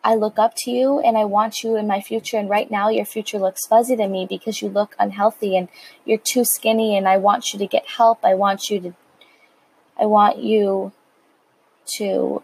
I 0.05 0.13
look 0.13 0.37
up 0.37 0.53
to 0.57 0.71
you 0.71 0.99
and 0.99 1.17
I 1.17 1.25
want 1.25 1.63
you 1.63 1.75
in 1.75 1.87
my 1.87 1.99
future. 1.99 2.37
And 2.37 2.47
right 2.47 2.69
now, 2.69 2.89
your 2.89 3.05
future 3.05 3.39
looks 3.39 3.65
fuzzy 3.65 3.95
to 3.95 4.07
me 4.07 4.27
because 4.29 4.61
you 4.61 4.69
look 4.69 4.95
unhealthy 4.99 5.57
and 5.57 5.67
you're 6.05 6.19
too 6.19 6.45
skinny. 6.45 6.95
And 6.95 7.07
I 7.07 7.17
want 7.17 7.51
you 7.51 7.59
to 7.59 7.65
get 7.65 7.87
help. 7.87 8.23
I 8.23 8.35
want 8.35 8.69
you 8.69 8.79
to, 8.81 8.93
I 9.97 10.05
want 10.05 10.37
you 10.37 10.91
to 11.97 12.43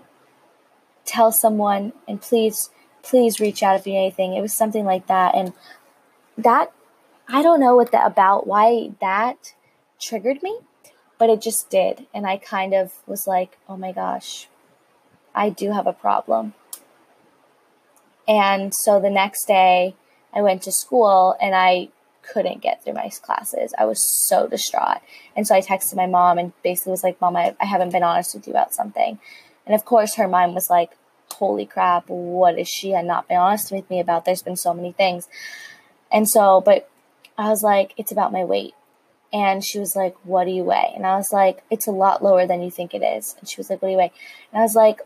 tell 1.05 1.31
someone 1.31 1.93
and 2.07 2.19
please 2.19 2.71
please 3.03 3.39
reach 3.39 3.61
out 3.63 3.75
if 3.75 3.87
you 3.87 3.93
need 3.93 3.99
anything 3.99 4.35
it 4.35 4.41
was 4.41 4.53
something 4.53 4.85
like 4.85 5.07
that 5.07 5.33
and 5.33 5.51
that 6.37 6.71
i 7.27 7.41
don't 7.41 7.59
know 7.59 7.75
what 7.75 7.91
that 7.91 8.05
about 8.05 8.45
why 8.45 8.91
that 9.01 9.53
triggered 9.99 10.43
me 10.43 10.59
but 11.17 11.27
it 11.27 11.41
just 11.41 11.71
did 11.71 12.05
and 12.13 12.27
i 12.27 12.37
kind 12.37 12.73
of 12.73 12.93
was 13.07 13.25
like 13.25 13.57
oh 13.67 13.75
my 13.75 13.91
gosh 13.91 14.47
i 15.33 15.49
do 15.49 15.71
have 15.71 15.87
a 15.87 15.93
problem 15.93 16.53
and 18.31 18.73
so 18.73 18.99
the 18.99 19.09
next 19.09 19.45
day 19.45 19.95
i 20.33 20.41
went 20.41 20.61
to 20.61 20.71
school 20.71 21.35
and 21.41 21.53
i 21.55 21.87
couldn't 22.23 22.61
get 22.61 22.83
through 22.83 22.93
my 22.93 23.09
classes 23.21 23.73
i 23.77 23.85
was 23.85 24.01
so 24.27 24.47
distraught 24.47 25.01
and 25.35 25.45
so 25.45 25.55
i 25.55 25.61
texted 25.61 25.95
my 25.95 26.05
mom 26.07 26.37
and 26.37 26.53
basically 26.63 26.91
was 26.91 27.03
like 27.03 27.19
mom 27.19 27.35
i, 27.35 27.55
I 27.59 27.65
haven't 27.65 27.91
been 27.91 28.03
honest 28.03 28.33
with 28.35 28.47
you 28.47 28.53
about 28.53 28.73
something 28.73 29.19
and 29.65 29.75
of 29.75 29.85
course, 29.85 30.15
her 30.15 30.27
mind 30.27 30.53
was 30.53 30.69
like, 30.69 30.91
holy 31.33 31.65
crap, 31.65 32.09
what 32.09 32.59
is 32.59 32.67
she 32.67 32.91
had 32.91 33.05
not 33.05 33.27
been 33.27 33.37
honest 33.37 33.71
with 33.71 33.89
me 33.89 33.99
about? 33.99 34.25
There's 34.25 34.41
been 34.41 34.55
so 34.55 34.73
many 34.73 34.91
things. 34.91 35.27
And 36.11 36.29
so, 36.29 36.61
but 36.61 36.89
I 37.37 37.49
was 37.49 37.63
like, 37.63 37.93
it's 37.97 38.11
about 38.11 38.33
my 38.33 38.43
weight. 38.43 38.73
And 39.33 39.63
she 39.63 39.79
was 39.79 39.95
like, 39.95 40.15
what 40.23 40.43
do 40.43 40.51
you 40.51 40.63
weigh? 40.63 40.91
And 40.93 41.07
I 41.07 41.15
was 41.15 41.31
like, 41.31 41.63
it's 41.69 41.87
a 41.87 41.91
lot 41.91 42.21
lower 42.21 42.45
than 42.45 42.61
you 42.61 42.69
think 42.69 42.93
it 42.93 43.01
is. 43.01 43.35
And 43.39 43.47
she 43.47 43.57
was 43.57 43.69
like, 43.69 43.81
what 43.81 43.87
do 43.87 43.91
you 43.93 43.97
weigh? 43.97 44.11
And 44.51 44.59
I 44.59 44.63
was 44.63 44.75
like, 44.75 44.99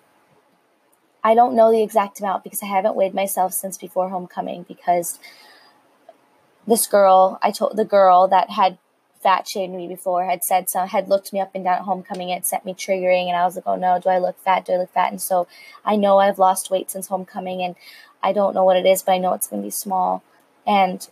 I 1.26 1.34
don't 1.34 1.56
know 1.56 1.72
the 1.72 1.82
exact 1.82 2.20
amount 2.20 2.44
because 2.44 2.62
I 2.62 2.68
haven't 2.68 2.96
weighed 2.96 3.16
myself 3.16 3.52
since 3.52 3.80
before 3.80 4.10
homecoming 4.10 4.64
because 4.68 5.18
this 6.68 6.86
girl, 6.86 7.40
I 7.42 7.50
told 7.50 7.76
the 7.76 7.84
girl 7.84 8.28
that 8.28 8.52
had 8.52 8.78
fat 9.24 9.48
shamed 9.48 9.74
me 9.74 9.88
before, 9.88 10.24
had 10.24 10.44
said 10.44 10.70
so, 10.70 10.86
had 10.86 11.10
looked 11.10 11.34
me 11.34 11.40
up 11.40 11.50
and 11.56 11.64
down 11.64 11.80
at 11.80 11.82
homecoming 11.82 12.32
and 12.32 12.46
sent 12.46 12.64
me 12.64 12.76
triggering. 12.76 13.26
And 13.26 13.36
I 13.36 13.44
was 13.44 13.56
like, 13.56 13.66
oh 13.66 13.76
no, 13.76 14.00
do 14.00 14.08
I 14.08 14.20
look 14.20 14.38
fat? 14.40 14.66
Do 14.66 14.74
I 14.74 14.78
look 14.78 14.94
fat? 14.94 15.10
And 15.10 15.20
so 15.20 15.48
I 15.84 15.96
know 15.96 16.20
I've 16.20 16.38
lost 16.38 16.70
weight 16.70 16.92
since 16.92 17.08
homecoming 17.08 17.64
and 17.64 17.76
I 18.22 18.32
don't 18.32 18.54
know 18.54 18.64
what 18.64 18.78
it 18.78 18.86
is, 18.86 19.02
but 19.02 19.14
I 19.14 19.18
know 19.18 19.34
it's 19.34 19.48
going 19.48 19.64
to 19.64 19.66
be 19.66 19.72
small. 19.72 20.22
And 20.68 21.10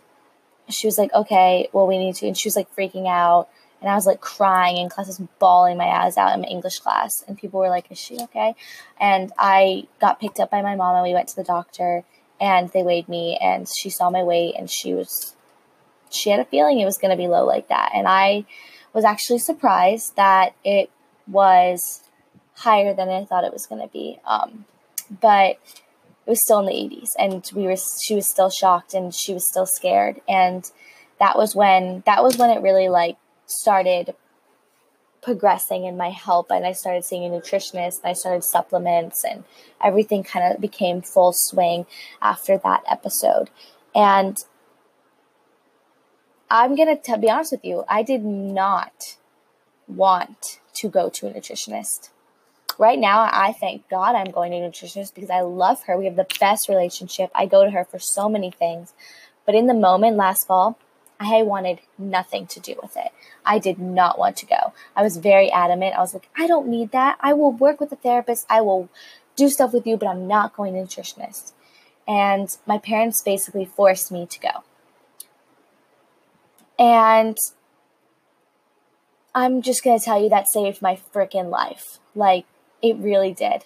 she 0.68 0.86
was 0.86 0.96
like, 0.96 1.12
okay, 1.12 1.68
well, 1.72 1.88
we 1.88 1.98
need 1.98 2.14
to. 2.16 2.28
And 2.28 2.38
she 2.38 2.46
was 2.46 2.54
like 2.54 2.72
freaking 2.76 3.08
out. 3.08 3.48
And 3.84 3.90
I 3.90 3.96
was 3.96 4.06
like 4.06 4.22
crying 4.22 4.78
in 4.78 4.88
class, 4.88 5.08
I 5.08 5.10
was 5.10 5.28
bawling 5.38 5.76
my 5.76 5.84
eyes 5.84 6.16
out 6.16 6.32
in 6.32 6.40
my 6.40 6.46
English 6.46 6.78
class. 6.78 7.22
And 7.28 7.36
people 7.36 7.60
were 7.60 7.68
like, 7.68 7.92
Is 7.92 7.98
she 7.98 8.16
okay? 8.18 8.54
And 8.98 9.30
I 9.38 9.88
got 10.00 10.20
picked 10.20 10.40
up 10.40 10.50
by 10.50 10.62
my 10.62 10.74
mom 10.74 10.96
and 10.96 11.04
we 11.04 11.12
went 11.12 11.28
to 11.28 11.36
the 11.36 11.44
doctor 11.44 12.02
and 12.40 12.70
they 12.70 12.82
weighed 12.82 13.10
me 13.10 13.38
and 13.42 13.68
she 13.68 13.90
saw 13.90 14.08
my 14.08 14.22
weight 14.22 14.54
and 14.58 14.70
she 14.70 14.94
was, 14.94 15.36
she 16.10 16.30
had 16.30 16.40
a 16.40 16.46
feeling 16.46 16.80
it 16.80 16.86
was 16.86 16.96
going 16.96 17.10
to 17.10 17.16
be 17.22 17.28
low 17.28 17.44
like 17.44 17.68
that. 17.68 17.90
And 17.94 18.08
I 18.08 18.46
was 18.94 19.04
actually 19.04 19.40
surprised 19.40 20.16
that 20.16 20.54
it 20.64 20.90
was 21.28 22.04
higher 22.54 22.94
than 22.94 23.10
I 23.10 23.26
thought 23.26 23.44
it 23.44 23.52
was 23.52 23.66
going 23.66 23.82
to 23.82 23.92
be. 23.92 24.18
Um, 24.24 24.64
but 25.20 25.58
it 26.26 26.30
was 26.30 26.40
still 26.40 26.60
in 26.60 26.64
the 26.64 26.72
80s 26.72 27.10
and 27.18 27.44
we 27.54 27.64
were 27.64 27.76
she 28.02 28.14
was 28.14 28.26
still 28.26 28.48
shocked 28.48 28.94
and 28.94 29.14
she 29.14 29.34
was 29.34 29.46
still 29.46 29.66
scared 29.66 30.22
and 30.26 30.70
that 31.20 31.36
was 31.36 31.54
when 31.54 32.02
that 32.06 32.22
was 32.22 32.38
when 32.38 32.48
it 32.48 32.62
really 32.62 32.88
like 32.88 33.18
started 33.46 34.14
progressing 35.24 35.84
in 35.84 35.96
my 35.96 36.10
health 36.10 36.46
and 36.50 36.66
I 36.66 36.72
started 36.72 37.04
seeing 37.04 37.24
a 37.24 37.28
nutritionist 37.28 38.02
and 38.02 38.10
I 38.10 38.12
started 38.12 38.44
supplements 38.44 39.24
and 39.24 39.44
everything 39.82 40.22
kind 40.22 40.52
of 40.52 40.60
became 40.60 41.00
full 41.00 41.32
swing 41.32 41.86
after 42.20 42.58
that 42.58 42.82
episode. 42.88 43.50
And 43.94 44.36
I'm 46.50 46.76
going 46.76 46.98
to 47.02 47.18
be 47.18 47.30
honest 47.30 47.52
with 47.52 47.64
you, 47.64 47.84
I 47.88 48.02
did 48.02 48.22
not 48.22 49.16
want 49.88 50.60
to 50.74 50.88
go 50.88 51.08
to 51.08 51.26
a 51.26 51.32
nutritionist. 51.32 52.10
Right 52.78 52.98
now, 52.98 53.28
I 53.32 53.52
thank 53.58 53.88
God 53.88 54.14
I'm 54.14 54.32
going 54.32 54.50
to 54.50 54.58
a 54.58 54.68
nutritionist 54.68 55.14
because 55.14 55.30
I 55.30 55.40
love 55.40 55.84
her. 55.84 55.96
We 55.96 56.06
have 56.06 56.16
the 56.16 56.26
best 56.40 56.68
relationship. 56.68 57.30
I 57.34 57.46
go 57.46 57.64
to 57.64 57.70
her 57.70 57.84
for 57.84 57.98
so 57.98 58.28
many 58.28 58.50
things. 58.50 58.92
But 59.46 59.54
in 59.54 59.66
the 59.66 59.74
moment 59.74 60.16
last 60.16 60.46
fall, 60.46 60.78
I 61.20 61.42
wanted 61.42 61.80
nothing 61.96 62.46
to 62.48 62.60
do 62.60 62.74
with 62.82 62.96
it. 62.96 63.12
I 63.44 63.58
did 63.58 63.78
not 63.78 64.18
want 64.18 64.36
to 64.38 64.46
go. 64.46 64.72
I 64.96 65.02
was 65.02 65.16
very 65.16 65.50
adamant. 65.50 65.94
I 65.94 66.00
was 66.00 66.12
like, 66.12 66.28
I 66.36 66.46
don't 66.46 66.68
need 66.68 66.90
that. 66.92 67.18
I 67.20 67.32
will 67.32 67.52
work 67.52 67.80
with 67.80 67.92
a 67.92 67.96
therapist. 67.96 68.46
I 68.50 68.60
will 68.60 68.88
do 69.36 69.48
stuff 69.48 69.72
with 69.72 69.86
you, 69.86 69.96
but 69.96 70.08
I'm 70.08 70.26
not 70.26 70.56
going 70.56 70.74
to 70.74 70.80
nutritionist. 70.80 71.52
And 72.06 72.48
my 72.66 72.78
parents 72.78 73.22
basically 73.22 73.64
forced 73.64 74.12
me 74.12 74.26
to 74.26 74.40
go. 74.40 74.64
And 76.78 77.36
I'm 79.34 79.62
just 79.62 79.82
going 79.82 79.98
to 79.98 80.04
tell 80.04 80.22
you 80.22 80.28
that 80.28 80.48
saved 80.48 80.82
my 80.82 80.98
freaking 81.14 81.50
life. 81.50 81.98
Like, 82.14 82.46
it 82.82 82.96
really 82.96 83.32
did. 83.32 83.64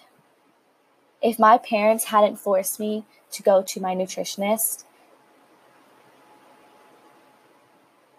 If 1.21 1.37
my 1.37 1.57
parents 1.57 2.05
hadn't 2.05 2.37
forced 2.37 2.79
me 2.79 3.05
to 3.31 3.43
go 3.43 3.63
to 3.67 3.81
my 3.81 3.93
nutritionist, 3.93 4.85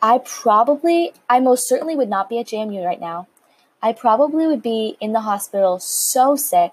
I 0.03 0.19
probably, 0.19 1.13
I 1.29 1.41
most 1.41 1.69
certainly 1.69 1.95
would 1.95 2.09
not 2.09 2.29
be 2.29 2.39
at 2.39 2.47
JMU 2.47 2.85
right 2.85 3.01
now. 3.01 3.27
I 3.83 3.93
probably 3.93 4.47
would 4.47 4.63
be 4.63 4.97
in 5.01 5.13
the 5.13 5.21
hospital 5.21 5.79
so 5.79 6.37
sick, 6.37 6.73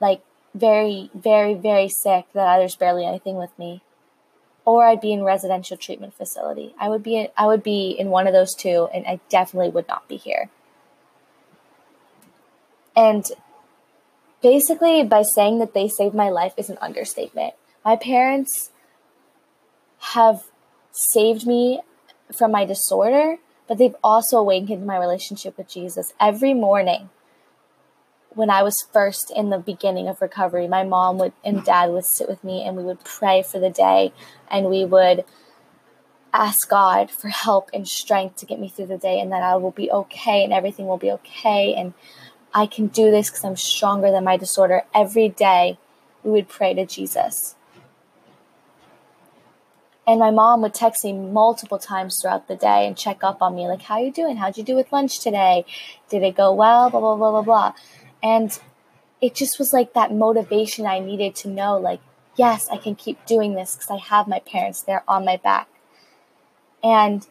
like 0.00 0.22
very, 0.54 1.10
very, 1.14 1.54
very 1.54 1.88
sick 1.88 2.26
that 2.32 2.58
there's 2.58 2.76
barely 2.76 3.04
anything 3.04 3.36
with 3.36 3.56
me. 3.58 3.82
Or 4.64 4.84
I'd 4.84 5.00
be 5.00 5.12
in 5.12 5.24
residential 5.24 5.76
treatment 5.76 6.14
facility. 6.14 6.74
I 6.78 6.88
would 6.88 7.02
be 7.02 7.16
in, 7.16 7.28
I 7.36 7.46
would 7.46 7.62
be 7.62 7.90
in 7.90 8.10
one 8.10 8.26
of 8.26 8.32
those 8.32 8.54
two, 8.54 8.88
and 8.92 9.06
I 9.06 9.20
definitely 9.28 9.70
would 9.70 9.88
not 9.88 10.08
be 10.08 10.16
here. 10.16 10.50
And 12.94 13.24
basically, 14.42 15.04
by 15.04 15.22
saying 15.22 15.58
that 15.60 15.72
they 15.72 15.88
saved 15.88 16.14
my 16.14 16.28
life 16.28 16.52
is 16.56 16.68
an 16.68 16.78
understatement. 16.80 17.54
My 17.84 17.96
parents 17.96 18.70
have 19.98 20.42
saved 20.98 21.46
me 21.46 21.80
from 22.36 22.50
my 22.50 22.64
disorder, 22.64 23.36
but 23.68 23.78
they've 23.78 23.94
also 24.02 24.38
awakened 24.38 24.84
my 24.84 24.98
relationship 24.98 25.56
with 25.56 25.68
Jesus. 25.68 26.12
Every 26.20 26.54
morning, 26.54 27.10
when 28.30 28.50
I 28.50 28.62
was 28.62 28.84
first 28.92 29.30
in 29.30 29.50
the 29.50 29.58
beginning 29.58 30.08
of 30.08 30.20
recovery, 30.20 30.66
my 30.66 30.82
mom 30.82 31.18
would 31.18 31.32
and 31.44 31.64
dad 31.64 31.90
would 31.90 32.04
sit 32.04 32.28
with 32.28 32.42
me 32.42 32.64
and 32.64 32.76
we 32.76 32.82
would 32.82 33.04
pray 33.04 33.42
for 33.42 33.60
the 33.60 33.70
day 33.70 34.12
and 34.50 34.66
we 34.66 34.84
would 34.84 35.24
ask 36.34 36.68
God 36.68 37.10
for 37.10 37.28
help 37.28 37.70
and 37.72 37.86
strength 37.86 38.36
to 38.36 38.46
get 38.46 38.60
me 38.60 38.68
through 38.68 38.86
the 38.86 38.98
day 38.98 39.20
and 39.20 39.30
that 39.32 39.42
I 39.42 39.56
will 39.56 39.70
be 39.70 39.90
okay 39.90 40.44
and 40.44 40.52
everything 40.52 40.86
will 40.86 40.98
be 40.98 41.12
okay 41.12 41.74
and 41.74 41.94
I 42.52 42.66
can 42.66 42.88
do 42.88 43.10
this 43.10 43.30
because 43.30 43.44
I'm 43.44 43.56
stronger 43.56 44.10
than 44.10 44.24
my 44.24 44.36
disorder. 44.36 44.82
Every 44.94 45.28
day 45.28 45.78
we 46.24 46.32
would 46.32 46.48
pray 46.48 46.74
to 46.74 46.84
Jesus. 46.86 47.54
And 50.08 50.18
my 50.18 50.30
mom 50.30 50.62
would 50.62 50.72
text 50.72 51.04
me 51.04 51.12
multiple 51.12 51.78
times 51.78 52.18
throughout 52.18 52.48
the 52.48 52.56
day 52.56 52.86
and 52.86 52.96
check 52.96 53.22
up 53.22 53.42
on 53.42 53.54
me, 53.54 53.68
like, 53.68 53.82
how 53.82 53.98
you 53.98 54.10
doing? 54.10 54.38
How'd 54.38 54.56
you 54.56 54.64
do 54.64 54.74
with 54.74 54.90
lunch 54.90 55.20
today? 55.20 55.66
Did 56.08 56.22
it 56.22 56.34
go 56.34 56.50
well? 56.50 56.88
Blah, 56.88 57.00
blah, 57.00 57.16
blah, 57.16 57.30
blah, 57.30 57.42
blah. 57.42 57.74
And 58.22 58.58
it 59.20 59.34
just 59.34 59.58
was 59.58 59.74
like 59.74 59.92
that 59.92 60.10
motivation 60.10 60.86
I 60.86 60.98
needed 60.98 61.34
to 61.36 61.48
know, 61.48 61.76
like, 61.76 62.00
yes, 62.36 62.70
I 62.70 62.78
can 62.78 62.94
keep 62.94 63.26
doing 63.26 63.52
this 63.54 63.74
because 63.74 63.90
I 63.90 63.98
have 63.98 64.26
my 64.26 64.38
parents 64.38 64.80
there 64.80 65.04
on 65.06 65.26
my 65.26 65.36
back. 65.36 65.68
And 66.82 67.26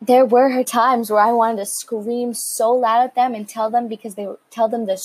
there 0.00 0.24
were 0.24 0.48
her 0.48 0.64
times 0.64 1.10
where 1.10 1.20
I 1.20 1.32
wanted 1.32 1.58
to 1.58 1.66
scream 1.66 2.32
so 2.32 2.72
loud 2.72 3.04
at 3.04 3.14
them 3.14 3.34
and 3.34 3.46
tell 3.46 3.68
them 3.68 3.86
because 3.86 4.14
they 4.14 4.26
were, 4.26 4.38
tell 4.48 4.68
them 4.68 4.86
to 4.86 4.96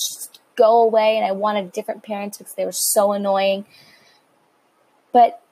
go 0.56 0.80
away 0.80 1.18
and 1.18 1.26
I 1.26 1.32
wanted 1.32 1.70
different 1.70 2.02
parents 2.02 2.38
because 2.38 2.54
they 2.54 2.64
were 2.64 2.72
so 2.72 3.12
annoying. 3.12 3.66
But 5.12 5.42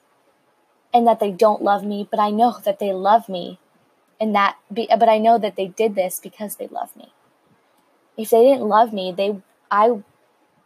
and 0.92 1.06
that 1.06 1.20
they 1.20 1.30
don't 1.30 1.62
love 1.62 1.84
me, 1.84 2.08
but 2.10 2.20
I 2.20 2.30
know 2.30 2.56
that 2.64 2.78
they 2.78 2.92
love 2.92 3.28
me. 3.28 3.58
And 4.20 4.34
that 4.34 4.56
be, 4.72 4.88
but 4.90 5.08
I 5.08 5.18
know 5.18 5.38
that 5.38 5.56
they 5.56 5.68
did 5.68 5.94
this 5.94 6.18
because 6.20 6.56
they 6.56 6.66
love 6.66 6.96
me. 6.96 7.12
If 8.16 8.30
they 8.30 8.42
didn't 8.42 8.66
love 8.66 8.92
me, 8.92 9.12
they 9.12 9.40
I 9.70 10.02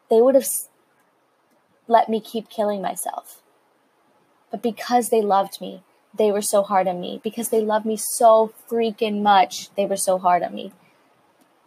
they 0.08 0.22
would 0.22 0.34
have 0.34 0.48
let 1.86 2.08
me 2.08 2.20
keep 2.20 2.48
killing 2.48 2.80
myself. 2.80 3.42
But 4.50 4.62
because 4.62 5.10
they 5.10 5.20
loved 5.20 5.60
me, 5.60 5.82
they 6.16 6.30
were 6.30 6.42
so 6.42 6.62
hard 6.62 6.88
on 6.88 7.00
me. 7.00 7.20
Because 7.22 7.50
they 7.50 7.60
love 7.60 7.84
me 7.84 7.96
so 7.96 8.52
freaking 8.70 9.22
much, 9.22 9.74
they 9.76 9.86
were 9.86 9.96
so 9.96 10.18
hard 10.18 10.42
on 10.42 10.54
me. 10.54 10.72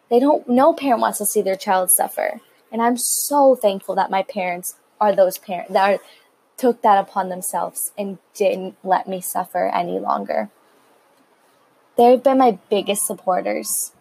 They 0.10 0.20
don't 0.20 0.48
no 0.48 0.74
parent 0.74 1.02
wants 1.02 1.20
to 1.20 1.26
see 1.26 1.42
their 1.42 1.56
child 1.56 1.92
suffer. 1.92 2.42
And 2.72 2.82
I'm 2.82 2.98
so 2.98 3.56
thankful 3.56 3.96
that 3.96 4.12
my 4.12 4.24
parents 4.24 4.76
are 5.00 5.16
those 5.16 5.38
parents 5.38 5.72
that 5.74 5.90
are 5.90 6.00
took 6.58 6.82
that 6.82 7.00
upon 7.00 7.30
themselves 7.30 7.92
and 7.98 8.18
didn't 8.34 8.76
let 8.84 9.08
me 9.08 9.22
suffer 9.22 9.68
any 9.68 10.00
longer. 10.00 10.50
They've 11.98 12.22
been 12.22 12.38
my 12.38 12.60
biggest 12.70 13.06
supporters. 13.06 13.92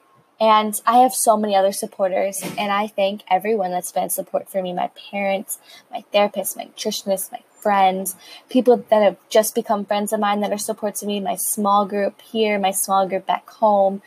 And 0.41 0.81
I 0.85 0.99
have 0.99 1.15
so 1.15 1.37
many 1.37 1.55
other 1.55 1.71
supporters, 1.71 2.43
and 2.59 2.73
I 2.73 2.89
thank 2.89 3.23
everyone 3.31 3.71
that's 3.71 3.93
been 3.93 4.11
support 4.11 4.49
for 4.51 4.61
me 4.61 4.73
my 4.73 4.91
parents, 5.11 5.61
my 5.93 6.05
therapist, 6.13 6.57
my 6.57 6.65
nutritionist, 6.65 7.31
my 7.31 7.41
friends, 7.65 8.17
people 8.51 8.85
that 8.91 9.03
have 9.03 9.17
just 9.29 9.55
become 9.55 9.85
friends 9.85 10.13
of 10.13 10.19
mine 10.19 10.41
that 10.41 10.53
are 10.53 10.59
supporting 10.59 11.07
me, 11.09 11.21
my 11.21 11.37
small 11.37 11.87
group 11.87 12.21
here, 12.21 12.59
my 12.59 12.73
small 12.73 13.09
group 13.09 13.27
back 13.27 13.49
home. 13.49 14.03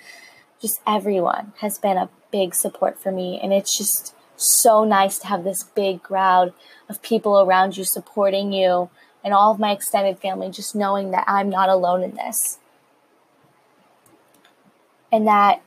Just 0.61 0.81
everyone 0.85 1.53
has 1.59 1.79
been 1.79 1.97
a 1.97 2.09
big 2.29 2.53
support 2.53 3.01
for 3.01 3.11
me, 3.11 3.39
and 3.41 3.53
it's 3.53 3.77
just 3.77 4.13
so 4.37 4.83
nice 4.83 5.17
to 5.19 5.27
have 5.27 5.43
this 5.43 5.63
big 5.63 6.03
crowd 6.03 6.53
of 6.87 7.01
people 7.01 7.41
around 7.41 7.75
you 7.75 7.83
supporting 7.83 8.53
you 8.53 8.89
and 9.23 9.33
all 9.33 9.51
of 9.51 9.59
my 9.59 9.71
extended 9.71 10.19
family 10.19 10.49
just 10.49 10.75
knowing 10.75 11.11
that 11.11 11.25
I'm 11.27 11.49
not 11.49 11.69
alone 11.69 12.03
in 12.03 12.15
this. 12.15 12.59
And 15.11 15.27
that 15.27 15.61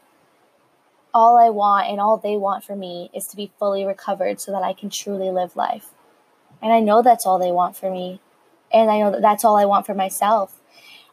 all 1.12 1.38
I 1.38 1.50
want 1.50 1.88
and 1.88 2.00
all 2.00 2.16
they 2.16 2.36
want 2.36 2.64
for 2.64 2.76
me 2.76 3.10
is 3.12 3.26
to 3.26 3.36
be 3.36 3.50
fully 3.58 3.84
recovered 3.84 4.40
so 4.40 4.52
that 4.52 4.62
I 4.62 4.72
can 4.72 4.90
truly 4.90 5.30
live 5.30 5.56
life. 5.56 5.90
And 6.62 6.72
I 6.72 6.80
know 6.80 7.02
that's 7.02 7.26
all 7.26 7.38
they 7.38 7.52
want 7.52 7.76
for 7.76 7.90
me. 7.90 8.20
And 8.72 8.90
I 8.90 9.00
know 9.00 9.10
that 9.10 9.22
that's 9.22 9.44
all 9.44 9.56
I 9.56 9.64
want 9.64 9.86
for 9.86 9.94
myself. 9.94 10.60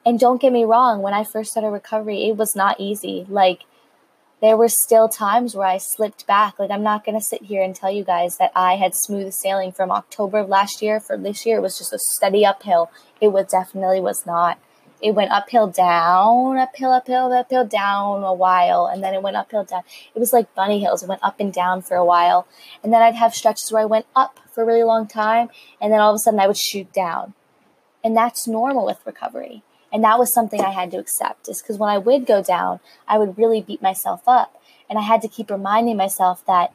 And 0.05 0.19
don't 0.19 0.41
get 0.41 0.53
me 0.53 0.63
wrong, 0.63 1.01
when 1.01 1.13
I 1.13 1.23
first 1.23 1.51
started 1.51 1.71
recovery, 1.71 2.29
it 2.29 2.37
was 2.37 2.55
not 2.55 2.79
easy. 2.79 3.25
Like, 3.27 3.63
there 4.41 4.57
were 4.57 4.69
still 4.69 5.09
times 5.09 5.55
where 5.55 5.67
I 5.67 5.77
slipped 5.77 6.27
back. 6.27 6.59
Like, 6.59 6.69
I'm 6.69 6.83
not 6.83 7.03
going 7.03 7.17
to 7.17 7.23
sit 7.23 7.43
here 7.43 7.63
and 7.63 7.75
tell 7.75 7.91
you 7.91 8.03
guys 8.03 8.37
that 8.37 8.51
I 8.55 8.75
had 8.75 8.93
smooth 8.93 9.33
sailing 9.33 9.71
from 9.71 9.91
October 9.91 10.39
of 10.39 10.49
last 10.49 10.81
year. 10.81 10.99
For 10.99 11.17
this 11.17 11.45
year, 11.45 11.57
it 11.57 11.61
was 11.61 11.77
just 11.77 11.93
a 11.93 11.99
steady 11.99 12.45
uphill. 12.45 12.91
It 13.19 13.29
was 13.29 13.47
definitely 13.47 13.99
was 13.99 14.25
not. 14.25 14.59
It 15.01 15.11
went 15.11 15.31
uphill, 15.31 15.67
down, 15.67 16.57
uphill, 16.57 16.91
uphill, 16.91 17.31
uphill, 17.31 17.65
down 17.65 18.23
a 18.23 18.33
while, 18.33 18.87
and 18.87 19.03
then 19.03 19.13
it 19.13 19.21
went 19.21 19.37
uphill, 19.37 19.63
down. 19.63 19.83
It 20.15 20.19
was 20.19 20.33
like 20.33 20.53
bunny 20.55 20.79
hills. 20.79 21.03
It 21.03 21.09
went 21.09 21.23
up 21.23 21.39
and 21.39 21.53
down 21.53 21.83
for 21.83 21.95
a 21.95 22.05
while. 22.05 22.47
And 22.83 22.91
then 22.91 23.03
I'd 23.03 23.15
have 23.15 23.35
stretches 23.35 23.71
where 23.71 23.83
I 23.83 23.85
went 23.85 24.07
up 24.15 24.39
for 24.51 24.63
a 24.63 24.65
really 24.65 24.83
long 24.83 25.07
time, 25.07 25.49
and 25.79 25.93
then 25.93 25.99
all 25.99 26.11
of 26.11 26.15
a 26.15 26.19
sudden 26.19 26.39
I 26.39 26.47
would 26.47 26.57
shoot 26.57 26.91
down. 26.93 27.33
And 28.03 28.17
that's 28.17 28.47
normal 28.47 28.85
with 28.85 29.05
recovery. 29.05 29.63
And 29.97 30.03
that 30.03 30.19
was 30.19 30.31
something 30.31 30.61
I 30.61 30.69
had 30.69 30.91
to 30.91 30.99
accept, 30.99 31.49
is 31.49 31.59
because 31.59 31.79
when 31.79 31.89
I 31.89 31.97
would 31.97 32.27
go 32.27 32.43
down, 32.43 32.81
I 33.07 33.17
would 33.17 33.35
really 33.35 33.63
beat 33.63 33.81
myself 33.81 34.21
up. 34.27 34.61
And 34.87 34.99
I 34.99 35.01
had 35.01 35.23
to 35.23 35.27
keep 35.27 35.49
reminding 35.49 35.97
myself 35.97 36.45
that 36.45 36.71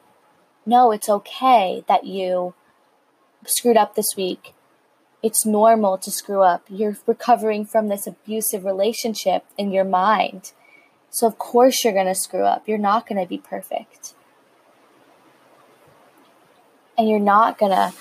no, 0.65 0.91
it's 0.91 1.07
okay 1.07 1.85
that 1.87 2.05
you 2.05 2.53
screwed 3.45 3.77
up 3.77 3.95
this 3.95 4.17
week. 4.17 4.53
It's 5.21 5.45
normal 5.45 5.97
to 5.99 6.11
screw 6.11 6.41
up. 6.41 6.65
You're 6.67 6.97
recovering 7.07 7.63
from 7.65 7.87
this 7.87 8.05
abusive 8.05 8.65
relationship 8.65 9.45
in 9.57 9.71
your 9.71 9.85
mind. 9.85 10.51
So, 11.09 11.25
of 11.25 11.37
course, 11.37 11.81
you're 11.81 11.93
going 11.93 12.07
to 12.07 12.15
screw 12.15 12.43
up. 12.43 12.67
You're 12.67 12.77
not 12.77 13.07
going 13.07 13.21
to 13.21 13.29
be 13.29 13.37
perfect. 13.37 14.15
And 16.97 17.07
you're 17.07 17.19
not 17.19 17.57
going 17.57 17.71
to 17.71 17.93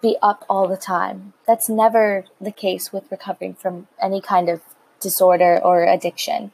be 0.00 0.16
up 0.22 0.44
all 0.48 0.68
the 0.68 0.76
time. 0.76 1.32
That's 1.46 1.68
never 1.68 2.24
the 2.40 2.52
case 2.52 2.92
with 2.92 3.10
recovering 3.10 3.54
from 3.54 3.88
any 4.00 4.20
kind 4.20 4.48
of 4.48 4.62
disorder 5.00 5.60
or 5.62 5.84
addiction. 5.84 6.52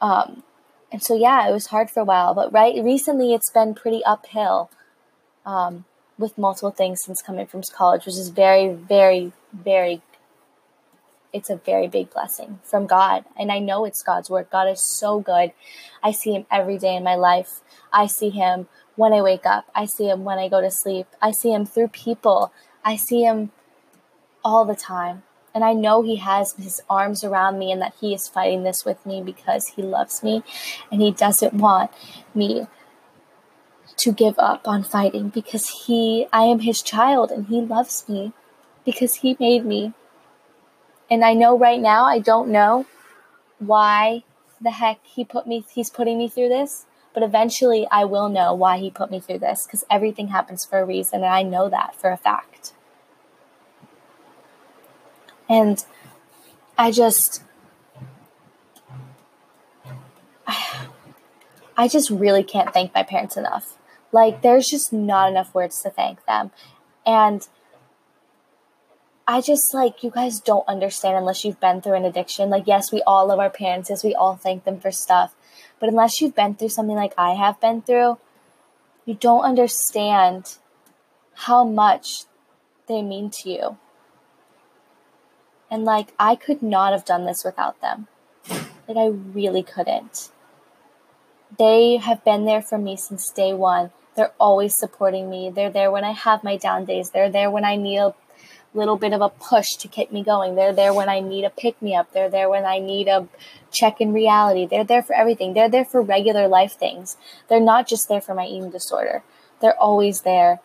Um, 0.00 0.42
and 0.92 1.02
so, 1.02 1.14
yeah, 1.16 1.48
it 1.48 1.52
was 1.52 1.66
hard 1.66 1.90
for 1.90 2.00
a 2.00 2.04
while, 2.04 2.34
but 2.34 2.52
right 2.52 2.74
recently 2.82 3.34
it's 3.34 3.50
been 3.50 3.74
pretty 3.74 4.04
uphill 4.04 4.70
um, 5.44 5.84
with 6.18 6.38
multiple 6.38 6.70
things 6.70 7.00
since 7.04 7.22
coming 7.22 7.46
from 7.46 7.62
college, 7.74 8.06
which 8.06 8.16
is 8.16 8.28
very, 8.28 8.72
very, 8.72 9.32
very. 9.52 10.02
It's 11.32 11.50
a 11.50 11.56
very 11.56 11.86
big 11.88 12.10
blessing 12.10 12.60
from 12.62 12.86
God. 12.86 13.24
And 13.38 13.52
I 13.52 13.58
know 13.58 13.84
it's 13.84 14.02
God's 14.02 14.30
work. 14.30 14.50
God 14.50 14.68
is 14.68 14.80
so 14.80 15.20
good. 15.20 15.52
I 16.02 16.12
see 16.12 16.32
Him 16.32 16.46
every 16.50 16.78
day 16.78 16.96
in 16.96 17.04
my 17.04 17.14
life. 17.14 17.60
I 17.92 18.06
see 18.06 18.30
Him 18.30 18.68
when 18.96 19.12
I 19.12 19.22
wake 19.22 19.46
up. 19.46 19.66
I 19.74 19.84
see 19.84 20.08
Him 20.08 20.24
when 20.24 20.38
I 20.38 20.48
go 20.48 20.60
to 20.60 20.70
sleep. 20.70 21.06
I 21.22 21.30
see 21.30 21.52
Him 21.52 21.64
through 21.64 21.88
people. 21.88 22.52
I 22.84 22.96
see 22.96 23.22
Him 23.22 23.52
all 24.44 24.64
the 24.64 24.74
time. 24.74 25.22
And 25.54 25.64
I 25.64 25.72
know 25.72 26.02
He 26.02 26.16
has 26.16 26.54
His 26.54 26.82
arms 26.90 27.22
around 27.22 27.58
me 27.58 27.70
and 27.70 27.80
that 27.80 27.94
He 28.00 28.12
is 28.14 28.28
fighting 28.28 28.64
this 28.64 28.84
with 28.84 29.04
me 29.06 29.22
because 29.22 29.68
He 29.68 29.82
loves 29.82 30.22
me 30.22 30.42
and 30.90 31.00
He 31.00 31.12
doesn't 31.12 31.54
want 31.54 31.90
me 32.34 32.66
to 33.98 34.12
give 34.12 34.38
up 34.38 34.66
on 34.66 34.82
fighting 34.82 35.28
because 35.28 35.84
He, 35.86 36.26
I 36.32 36.44
am 36.44 36.60
His 36.60 36.82
child 36.82 37.30
and 37.30 37.46
He 37.46 37.60
loves 37.60 38.08
me 38.08 38.32
because 38.84 39.16
He 39.16 39.36
made 39.38 39.64
me. 39.64 39.92
And 41.10 41.24
I 41.24 41.34
know 41.34 41.56
right 41.56 41.80
now, 41.80 42.04
I 42.04 42.18
don't 42.18 42.48
know 42.48 42.86
why 43.58 44.24
the 44.60 44.70
heck 44.70 45.00
He 45.04 45.24
put 45.24 45.46
me, 45.46 45.64
He's 45.72 45.90
putting 45.90 46.18
me 46.18 46.28
through 46.28 46.48
this. 46.48 46.86
But 47.16 47.22
eventually, 47.22 47.88
I 47.90 48.04
will 48.04 48.28
know 48.28 48.52
why 48.52 48.76
he 48.76 48.90
put 48.90 49.10
me 49.10 49.20
through 49.20 49.38
this 49.38 49.64
because 49.64 49.86
everything 49.90 50.28
happens 50.28 50.66
for 50.66 50.80
a 50.80 50.84
reason, 50.84 51.24
and 51.24 51.32
I 51.32 51.42
know 51.42 51.70
that 51.70 51.94
for 51.98 52.10
a 52.10 52.16
fact. 52.18 52.74
And 55.48 55.82
I 56.76 56.90
just, 56.90 57.42
I 60.46 61.88
just 61.88 62.10
really 62.10 62.42
can't 62.44 62.74
thank 62.74 62.92
my 62.92 63.02
parents 63.02 63.38
enough. 63.38 63.78
Like, 64.12 64.42
there's 64.42 64.68
just 64.68 64.92
not 64.92 65.30
enough 65.30 65.54
words 65.54 65.80
to 65.84 65.90
thank 65.90 66.22
them. 66.26 66.50
And 67.06 67.48
I 69.26 69.40
just 69.40 69.72
like, 69.72 70.02
you 70.02 70.10
guys 70.10 70.38
don't 70.38 70.68
understand 70.68 71.16
unless 71.16 71.46
you've 71.46 71.60
been 71.60 71.80
through 71.80 71.94
an 71.94 72.04
addiction. 72.04 72.50
Like, 72.50 72.66
yes, 72.66 72.92
we 72.92 73.00
all 73.06 73.28
love 73.28 73.38
our 73.38 73.48
parents, 73.48 73.88
yes, 73.88 74.04
we 74.04 74.14
all 74.14 74.36
thank 74.36 74.64
them 74.64 74.78
for 74.78 74.90
stuff. 74.90 75.34
But 75.78 75.88
unless 75.88 76.20
you've 76.20 76.34
been 76.34 76.54
through 76.54 76.70
something 76.70 76.96
like 76.96 77.14
I 77.18 77.34
have 77.34 77.60
been 77.60 77.82
through, 77.82 78.18
you 79.04 79.14
don't 79.14 79.44
understand 79.44 80.56
how 81.34 81.64
much 81.64 82.24
they 82.88 83.02
mean 83.02 83.30
to 83.30 83.50
you. 83.50 83.78
And 85.70 85.84
like, 85.84 86.14
I 86.18 86.36
could 86.36 86.62
not 86.62 86.92
have 86.92 87.04
done 87.04 87.26
this 87.26 87.44
without 87.44 87.80
them. 87.80 88.08
Like, 88.88 88.96
I 88.96 89.06
really 89.06 89.62
couldn't. 89.62 90.30
They 91.58 91.96
have 91.96 92.24
been 92.24 92.44
there 92.44 92.62
for 92.62 92.78
me 92.78 92.96
since 92.96 93.30
day 93.30 93.52
one. 93.52 93.90
They're 94.14 94.32
always 94.40 94.76
supporting 94.76 95.28
me. 95.28 95.50
They're 95.50 95.70
there 95.70 95.90
when 95.90 96.04
I 96.04 96.12
have 96.12 96.42
my 96.42 96.56
down 96.56 96.84
days. 96.84 97.10
They're 97.10 97.30
there 97.30 97.50
when 97.50 97.64
I 97.64 97.76
need 97.76 98.12
little 98.76 98.96
bit 98.96 99.12
of 99.12 99.20
a 99.20 99.28
push 99.28 99.66
to 99.78 99.88
get 99.88 100.12
me 100.12 100.22
going. 100.22 100.54
They're 100.54 100.72
there 100.72 100.92
when 100.92 101.08
I 101.08 101.20
need 101.20 101.44
a 101.44 101.50
pick 101.50 101.80
me 101.80 101.94
up. 101.94 102.12
They're 102.12 102.30
there 102.30 102.48
when 102.48 102.64
I 102.64 102.78
need 102.78 103.08
a 103.08 103.28
check 103.72 104.00
in 104.00 104.12
reality. 104.12 104.66
They're 104.66 104.84
there 104.84 105.02
for 105.02 105.14
everything. 105.14 105.54
They're 105.54 105.68
there 105.68 105.84
for 105.84 106.02
regular 106.02 106.48
life 106.48 106.72
things. 106.72 107.16
They're 107.48 107.60
not 107.60 107.88
just 107.88 108.08
there 108.08 108.20
for 108.20 108.34
my 108.34 108.46
eating 108.46 108.70
disorder. 108.70 109.22
They're 109.60 109.78
always 109.78 110.22
there. 110.22 110.60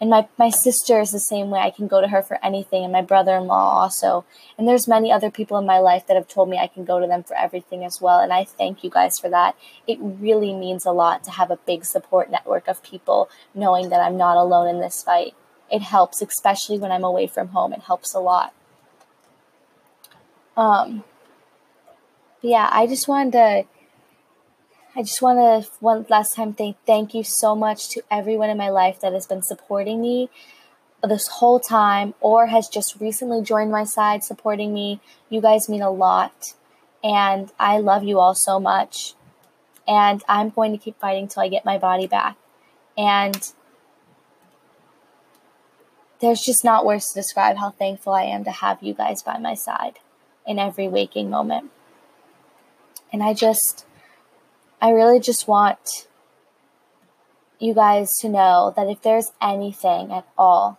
And 0.00 0.08
my, 0.08 0.28
my 0.38 0.48
sister 0.48 0.98
is 0.98 1.10
the 1.10 1.20
same 1.20 1.50
way. 1.50 1.60
I 1.60 1.70
can 1.70 1.86
go 1.86 2.00
to 2.00 2.08
her 2.08 2.22
for 2.22 2.42
anything, 2.42 2.84
and 2.84 2.92
my 2.92 3.02
brother 3.02 3.36
in 3.36 3.46
law 3.46 3.82
also. 3.82 4.24
And 4.56 4.66
there's 4.66 4.88
many 4.88 5.12
other 5.12 5.30
people 5.30 5.58
in 5.58 5.66
my 5.66 5.78
life 5.78 6.06
that 6.06 6.16
have 6.16 6.26
told 6.26 6.48
me 6.48 6.56
I 6.56 6.68
can 6.68 6.86
go 6.86 7.00
to 7.00 7.06
them 7.06 7.22
for 7.22 7.36
everything 7.36 7.84
as 7.84 8.00
well. 8.00 8.18
And 8.18 8.32
I 8.32 8.44
thank 8.44 8.82
you 8.82 8.88
guys 8.88 9.18
for 9.18 9.28
that. 9.28 9.56
It 9.86 9.98
really 10.00 10.54
means 10.54 10.86
a 10.86 10.92
lot 10.92 11.22
to 11.24 11.30
have 11.32 11.50
a 11.50 11.58
big 11.58 11.84
support 11.84 12.30
network 12.30 12.66
of 12.66 12.82
people 12.82 13.28
knowing 13.54 13.90
that 13.90 14.00
I'm 14.00 14.16
not 14.16 14.38
alone 14.38 14.68
in 14.68 14.80
this 14.80 15.02
fight. 15.02 15.34
It 15.70 15.82
helps, 15.82 16.20
especially 16.20 16.78
when 16.78 16.90
I'm 16.90 17.04
away 17.04 17.26
from 17.26 17.48
home. 17.48 17.72
It 17.72 17.82
helps 17.82 18.14
a 18.14 18.20
lot. 18.20 18.52
Um, 20.56 21.04
yeah, 22.42 22.68
I 22.72 22.86
just 22.86 23.08
wanted 23.08 23.32
to 23.32 23.64
I 24.96 25.02
just 25.02 25.22
want 25.22 25.38
to 25.38 25.70
one 25.78 26.04
last 26.08 26.34
time 26.34 26.52
thank 26.52 26.76
thank 26.84 27.14
you 27.14 27.22
so 27.22 27.54
much 27.54 27.88
to 27.90 28.02
everyone 28.10 28.50
in 28.50 28.58
my 28.58 28.70
life 28.70 29.00
that 29.00 29.12
has 29.12 29.26
been 29.26 29.42
supporting 29.42 30.02
me 30.02 30.30
this 31.02 31.28
whole 31.28 31.60
time 31.60 32.14
or 32.20 32.48
has 32.48 32.68
just 32.68 33.00
recently 33.00 33.42
joined 33.42 33.70
my 33.70 33.84
side 33.84 34.24
supporting 34.24 34.74
me. 34.74 35.00
You 35.28 35.40
guys 35.40 35.68
mean 35.68 35.82
a 35.82 35.90
lot 35.90 36.54
and 37.02 37.50
I 37.58 37.78
love 37.78 38.04
you 38.04 38.18
all 38.18 38.34
so 38.34 38.60
much. 38.60 39.14
And 39.88 40.22
I'm 40.28 40.50
going 40.50 40.72
to 40.72 40.78
keep 40.78 40.98
fighting 41.00 41.28
till 41.28 41.42
I 41.42 41.48
get 41.48 41.64
my 41.64 41.78
body 41.78 42.06
back. 42.06 42.36
And 42.96 43.52
there's 46.20 46.40
just 46.40 46.64
not 46.64 46.84
words 46.84 47.08
to 47.08 47.20
describe 47.20 47.56
how 47.56 47.70
thankful 47.70 48.12
I 48.12 48.24
am 48.24 48.44
to 48.44 48.50
have 48.50 48.82
you 48.82 48.94
guys 48.94 49.22
by 49.22 49.38
my 49.38 49.54
side 49.54 49.98
in 50.46 50.58
every 50.58 50.88
waking 50.88 51.30
moment. 51.30 51.70
And 53.12 53.22
I 53.22 53.34
just 53.34 53.86
I 54.80 54.90
really 54.90 55.20
just 55.20 55.46
want 55.46 56.08
you 57.58 57.74
guys 57.74 58.16
to 58.20 58.28
know 58.28 58.72
that 58.76 58.88
if 58.88 59.02
there's 59.02 59.32
anything 59.40 60.10
at 60.10 60.26
all 60.38 60.78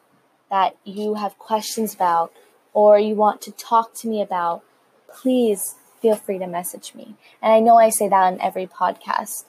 that 0.50 0.76
you 0.84 1.16
have 1.16 1.38
questions 1.38 1.94
about 1.94 2.34
or 2.74 2.98
you 2.98 3.16
want 3.16 3.42
to 3.44 3.52
talk 3.52 3.94
to 3.94 4.08
me 4.08 4.22
about, 4.22 4.64
please 5.08 5.76
feel 6.02 6.16
free 6.16 6.40
to 6.40 6.48
message 6.48 6.96
me. 6.96 7.16
And 7.42 7.54
I 7.54 7.60
know 7.60 7.78
I 7.78 7.90
say 7.90 8.10
that 8.10 8.24
on 8.24 8.42
every 8.42 8.66
podcast, 8.66 9.46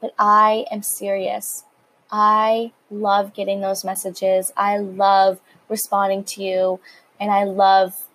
but 0.00 0.14
I 0.18 0.66
am 0.70 0.82
serious. 0.82 1.64
I 2.10 2.72
love 2.90 3.34
getting 3.34 3.60
those 3.60 3.84
messages. 3.84 4.52
I 4.56 4.78
love 4.78 5.40
responding 5.68 6.24
to 6.24 6.42
you 6.42 6.80
and 7.18 7.30
I 7.30 7.44
love 7.44 8.08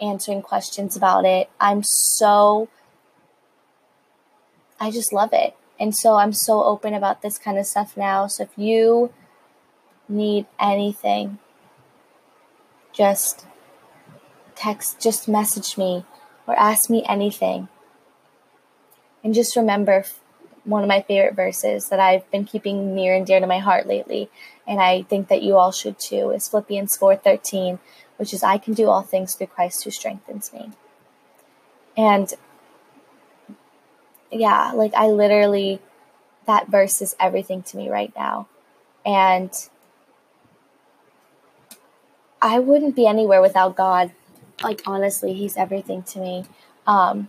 answering 0.00 0.42
questions 0.42 0.96
about 0.96 1.24
it. 1.24 1.48
I'm 1.60 1.82
so 1.82 2.68
I 4.78 4.90
just 4.90 5.12
love 5.12 5.30
it. 5.32 5.56
And 5.78 5.94
so 5.94 6.16
I'm 6.16 6.32
so 6.32 6.62
open 6.62 6.94
about 6.94 7.22
this 7.22 7.38
kind 7.38 7.58
of 7.58 7.66
stuff 7.66 7.96
now. 7.96 8.26
So 8.26 8.44
if 8.44 8.50
you 8.56 9.12
need 10.08 10.46
anything, 10.60 11.38
just 12.92 13.46
text, 14.54 15.00
just 15.00 15.28
message 15.28 15.76
me 15.76 16.04
or 16.46 16.54
ask 16.54 16.90
me 16.90 17.04
anything. 17.08 17.68
And 19.22 19.34
just 19.34 19.56
remember 19.56 20.04
one 20.64 20.82
of 20.82 20.88
my 20.88 21.02
favorite 21.02 21.34
verses 21.34 21.88
that 21.88 22.00
I've 22.00 22.28
been 22.30 22.44
keeping 22.44 22.94
near 22.94 23.14
and 23.14 23.26
dear 23.26 23.40
to 23.40 23.46
my 23.46 23.58
heart 23.58 23.86
lately, 23.86 24.30
and 24.66 24.80
I 24.80 25.02
think 25.02 25.28
that 25.28 25.42
you 25.42 25.56
all 25.56 25.72
should 25.72 25.98
too, 25.98 26.30
is 26.30 26.48
Philippians 26.48 26.96
4:13, 26.96 27.78
which 28.16 28.32
is 28.32 28.42
I 28.42 28.58
can 28.58 28.74
do 28.74 28.88
all 28.88 29.02
things 29.02 29.34
through 29.34 29.48
Christ 29.48 29.84
who 29.84 29.90
strengthens 29.90 30.52
me. 30.52 30.70
And 31.96 32.32
yeah, 34.30 34.72
like 34.72 34.94
I 34.94 35.08
literally, 35.08 35.80
that 36.46 36.68
verse 36.68 37.00
is 37.00 37.14
everything 37.20 37.62
to 37.64 37.76
me 37.76 37.88
right 37.88 38.12
now. 38.16 38.48
And 39.06 39.52
I 42.40 42.58
wouldn't 42.58 42.94
be 42.94 43.06
anywhere 43.06 43.40
without 43.40 43.76
God. 43.76 44.12
Like, 44.62 44.82
honestly, 44.86 45.32
He's 45.32 45.56
everything 45.56 46.02
to 46.04 46.18
me. 46.18 46.44
Um, 46.86 47.28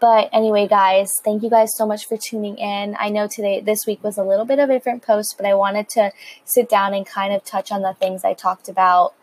but 0.00 0.28
anyway, 0.32 0.68
guys, 0.68 1.20
thank 1.24 1.42
you 1.42 1.50
guys 1.50 1.76
so 1.76 1.86
much 1.86 2.06
for 2.06 2.16
tuning 2.16 2.56
in. 2.58 2.96
I 3.00 3.08
know 3.08 3.26
today, 3.26 3.60
this 3.60 3.86
week 3.86 4.02
was 4.02 4.16
a 4.16 4.22
little 4.22 4.44
bit 4.44 4.58
of 4.58 4.70
a 4.70 4.72
different 4.72 5.02
post, 5.02 5.36
but 5.36 5.46
I 5.46 5.54
wanted 5.54 5.88
to 5.90 6.12
sit 6.44 6.68
down 6.68 6.94
and 6.94 7.04
kind 7.04 7.32
of 7.32 7.44
touch 7.44 7.72
on 7.72 7.82
the 7.82 7.94
things 7.94 8.24
I 8.24 8.34
talked 8.34 8.68
about 8.68 9.14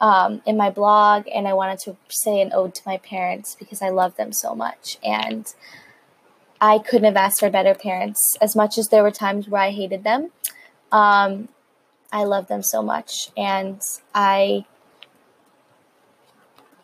um, 0.00 0.40
in 0.46 0.56
my 0.56 0.70
blog. 0.70 1.26
And 1.34 1.46
I 1.46 1.52
wanted 1.52 1.78
to 1.80 1.96
say 2.08 2.40
an 2.40 2.52
ode 2.54 2.74
to 2.76 2.82
my 2.86 2.96
parents 2.96 3.54
because 3.58 3.82
I 3.82 3.90
love 3.90 4.16
them 4.16 4.32
so 4.32 4.54
much. 4.54 4.98
And 5.04 5.52
I 6.58 6.78
couldn't 6.78 7.04
have 7.04 7.16
asked 7.16 7.40
for 7.40 7.50
better 7.50 7.74
parents. 7.74 8.38
As 8.40 8.56
much 8.56 8.78
as 8.78 8.88
there 8.88 9.02
were 9.02 9.10
times 9.10 9.46
where 9.46 9.60
I 9.60 9.72
hated 9.72 10.04
them, 10.04 10.30
um, 10.90 11.48
I 12.10 12.24
love 12.24 12.46
them 12.46 12.62
so 12.62 12.82
much, 12.82 13.30
and 13.36 13.80
I 14.14 14.64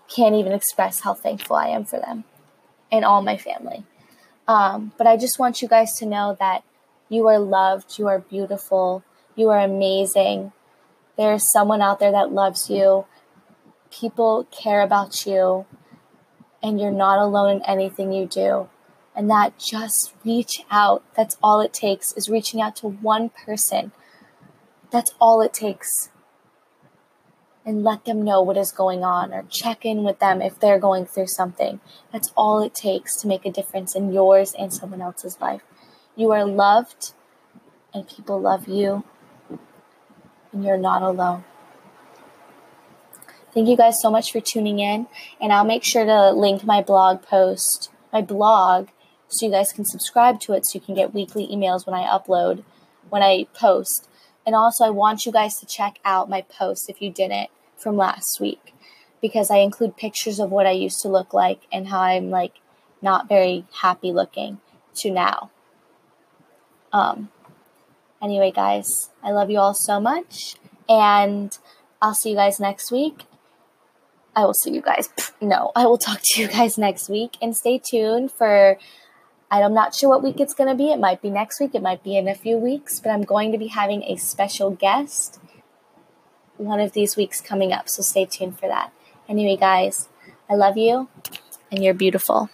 can't 0.09 0.35
even 0.35 0.52
express 0.52 1.00
how 1.00 1.14
thankful 1.14 1.57
I 1.57 1.68
am 1.68 1.85
for 1.85 1.98
them 1.98 2.24
and 2.92 3.05
all 3.05 3.22
my 3.22 3.37
family. 3.37 3.85
Um, 4.46 4.92
but 4.98 5.09
I 5.09 5.16
just 5.16 5.38
want 5.38 5.62
you 5.62 5.68
guys 5.68 5.94
to 5.94 6.07
know 6.07 6.37
that 6.38 6.62
you 7.09 7.26
are 7.26 7.38
loved, 7.38 7.98
you 7.98 8.07
are 8.07 8.20
beautiful, 8.20 9.02
you 9.35 9.48
are 9.50 9.59
amazing, 9.59 10.52
There's 11.16 11.50
someone 11.52 11.83
out 11.83 11.98
there 11.98 12.12
that 12.12 12.33
loves 12.33 12.70
you. 12.70 13.05
People 13.90 14.48
care 14.50 14.81
about 14.81 15.26
you, 15.26 15.66
and 16.62 16.81
you're 16.81 16.90
not 16.90 17.18
alone 17.18 17.57
in 17.57 17.62
anything 17.62 18.12
you 18.12 18.26
do. 18.26 18.68
And 19.14 19.28
that 19.31 19.59
just 19.59 20.14
reach 20.24 20.64
out. 20.70 21.02
That's 21.14 21.37
all 21.42 21.61
it 21.61 21.74
takes 21.74 22.12
is 22.14 22.31
reaching 22.31 22.62
out 22.62 22.76
to 22.76 22.88
one 22.88 23.28
person. 23.28 23.92
That's 24.90 25.12
all 25.20 25.42
it 25.42 25.52
takes. 25.52 26.09
And 27.64 27.85
let 27.85 28.07
them 28.07 28.22
know 28.22 28.42
what 28.42 28.57
is 28.57 28.72
going 28.72 29.05
on 29.05 29.33
or 29.33 29.44
check 29.48 29.85
in 29.85 30.03
with 30.03 30.18
them 30.18 30.42
if 30.42 30.59
they're 30.59 30.81
going 30.81 31.07
through 31.07 31.29
something. 31.29 31.79
That's 32.12 32.33
all 32.37 32.61
it 32.61 32.75
takes 32.75 33.14
to 33.20 33.29
make 33.29 33.46
a 33.46 33.53
difference 33.53 33.94
in 33.94 34.12
yours 34.12 34.53
and 34.59 34.75
someone 34.75 35.01
else's 35.01 35.40
life. 35.40 35.62
You 36.16 36.33
are 36.33 36.44
loved 36.44 37.12
and 37.94 38.09
people 38.09 38.40
love 38.40 38.66
you 38.66 39.05
and 40.53 40.64
you're 40.64 40.77
not 40.77 41.03
alone. 41.03 41.44
Thank 43.55 43.68
you 43.68 43.77
guys 43.77 44.01
so 44.01 44.11
much 44.11 44.33
for 44.33 44.40
tuning 44.40 44.79
in, 44.79 45.07
and 45.38 45.53
I'll 45.53 45.64
make 45.64 45.85
sure 45.85 46.07
to 46.07 46.31
link 46.31 46.64
my 46.64 46.81
blog 46.81 47.20
post, 47.22 47.90
my 48.11 48.22
blog, 48.22 48.88
so 49.29 49.44
you 49.44 49.53
guys 49.53 49.75
can 49.75 49.85
subscribe 49.85 50.40
to 50.40 50.55
it 50.55 50.64
so 50.64 50.79
you 50.79 50.81
can 50.81 50.94
get 50.94 51.12
weekly 51.12 51.46
emails 51.46 51.87
when 51.87 51.94
I 51.94 52.07
upload, 52.07 52.64
when 53.11 53.22
I 53.22 53.46
post. 53.55 54.09
And 54.44 54.55
also, 54.55 54.85
I 54.85 54.90
want 54.90 55.24
you 55.24 55.33
guys 55.33 55.59
to 55.61 55.66
check 55.66 55.98
out 56.05 56.28
my 56.28 56.42
post 56.42 56.88
if 56.88 57.00
you 57.00 57.11
didn't 57.11 57.50
from 57.76 57.96
last 57.96 58.40
week 58.40 58.74
because 59.20 59.50
I 59.50 59.59
include 59.59 59.96
pictures 59.96 60.40
of 60.40 60.50
what 60.50 60.66
I 60.66 60.72
used 60.72 61.00
to 61.02 61.09
look 61.09 61.33
like 61.33 61.61
and 61.72 61.88
how 61.88 62.00
I'm 62.00 62.31
like 62.31 62.55
not 63.00 63.28
very 63.28 63.64
happy 63.81 64.12
looking 64.12 64.61
to 64.96 65.11
now. 65.11 65.50
Um, 66.92 67.31
anyway, 68.22 68.50
guys, 68.50 69.11
I 69.22 69.31
love 69.31 69.50
you 69.50 69.59
all 69.59 69.74
so 69.74 69.98
much, 69.98 70.57
and 70.88 71.57
I'll 72.02 72.14
see 72.14 72.31
you 72.31 72.37
guys 72.37 72.61
next 72.61 72.90
week. 72.90 73.24
I 74.35 74.44
will 74.44 74.55
see 74.55 74.72
you 74.72 74.83
guys. 74.83 75.09
No, 75.42 75.72
I 75.74 75.87
will 75.87 75.98
talk 75.98 76.20
to 76.22 76.40
you 76.40 76.46
guys 76.46 76.78
next 76.78 77.09
week, 77.09 77.37
and 77.42 77.57
stay 77.57 77.81
tuned 77.85 78.31
for 78.31 78.78
I'm 79.61 79.75
not 79.75 79.95
sure 79.95 80.09
what 80.09 80.23
week 80.23 80.41
it's 80.41 80.55
going 80.55 80.71
to 80.71 80.75
be. 80.75 80.91
It 80.91 80.99
might 80.99 81.21
be 81.21 81.31
next 81.31 81.61
week, 81.61 81.75
it 81.75 81.83
might 81.83 82.03
be 82.03 82.17
in 82.17 82.27
a 82.29 82.35
few 82.35 82.57
weeks, 82.57 83.01
but 83.01 83.11
I'm 83.11 83.23
going 83.23 83.53
to 83.53 83.59
be 83.59 83.67
having 83.67 84.03
a 84.05 84.17
special 84.17 84.71
guest 84.71 85.38
one 86.57 86.81
of 86.81 86.93
these 86.93 87.17
weeks 87.17 87.41
coming 87.41 87.73
up. 87.73 87.88
So 87.88 88.03
stay 88.03 88.25
tuned 88.25 88.59
for 88.59 88.69
that. 88.69 88.93
Anyway, 89.29 89.57
guys, 89.57 90.09
I 90.49 90.55
love 90.55 90.77
you 90.77 91.09
and 91.71 91.83
you're 91.83 91.95
beautiful. 91.95 92.51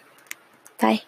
Bye. 0.81 1.03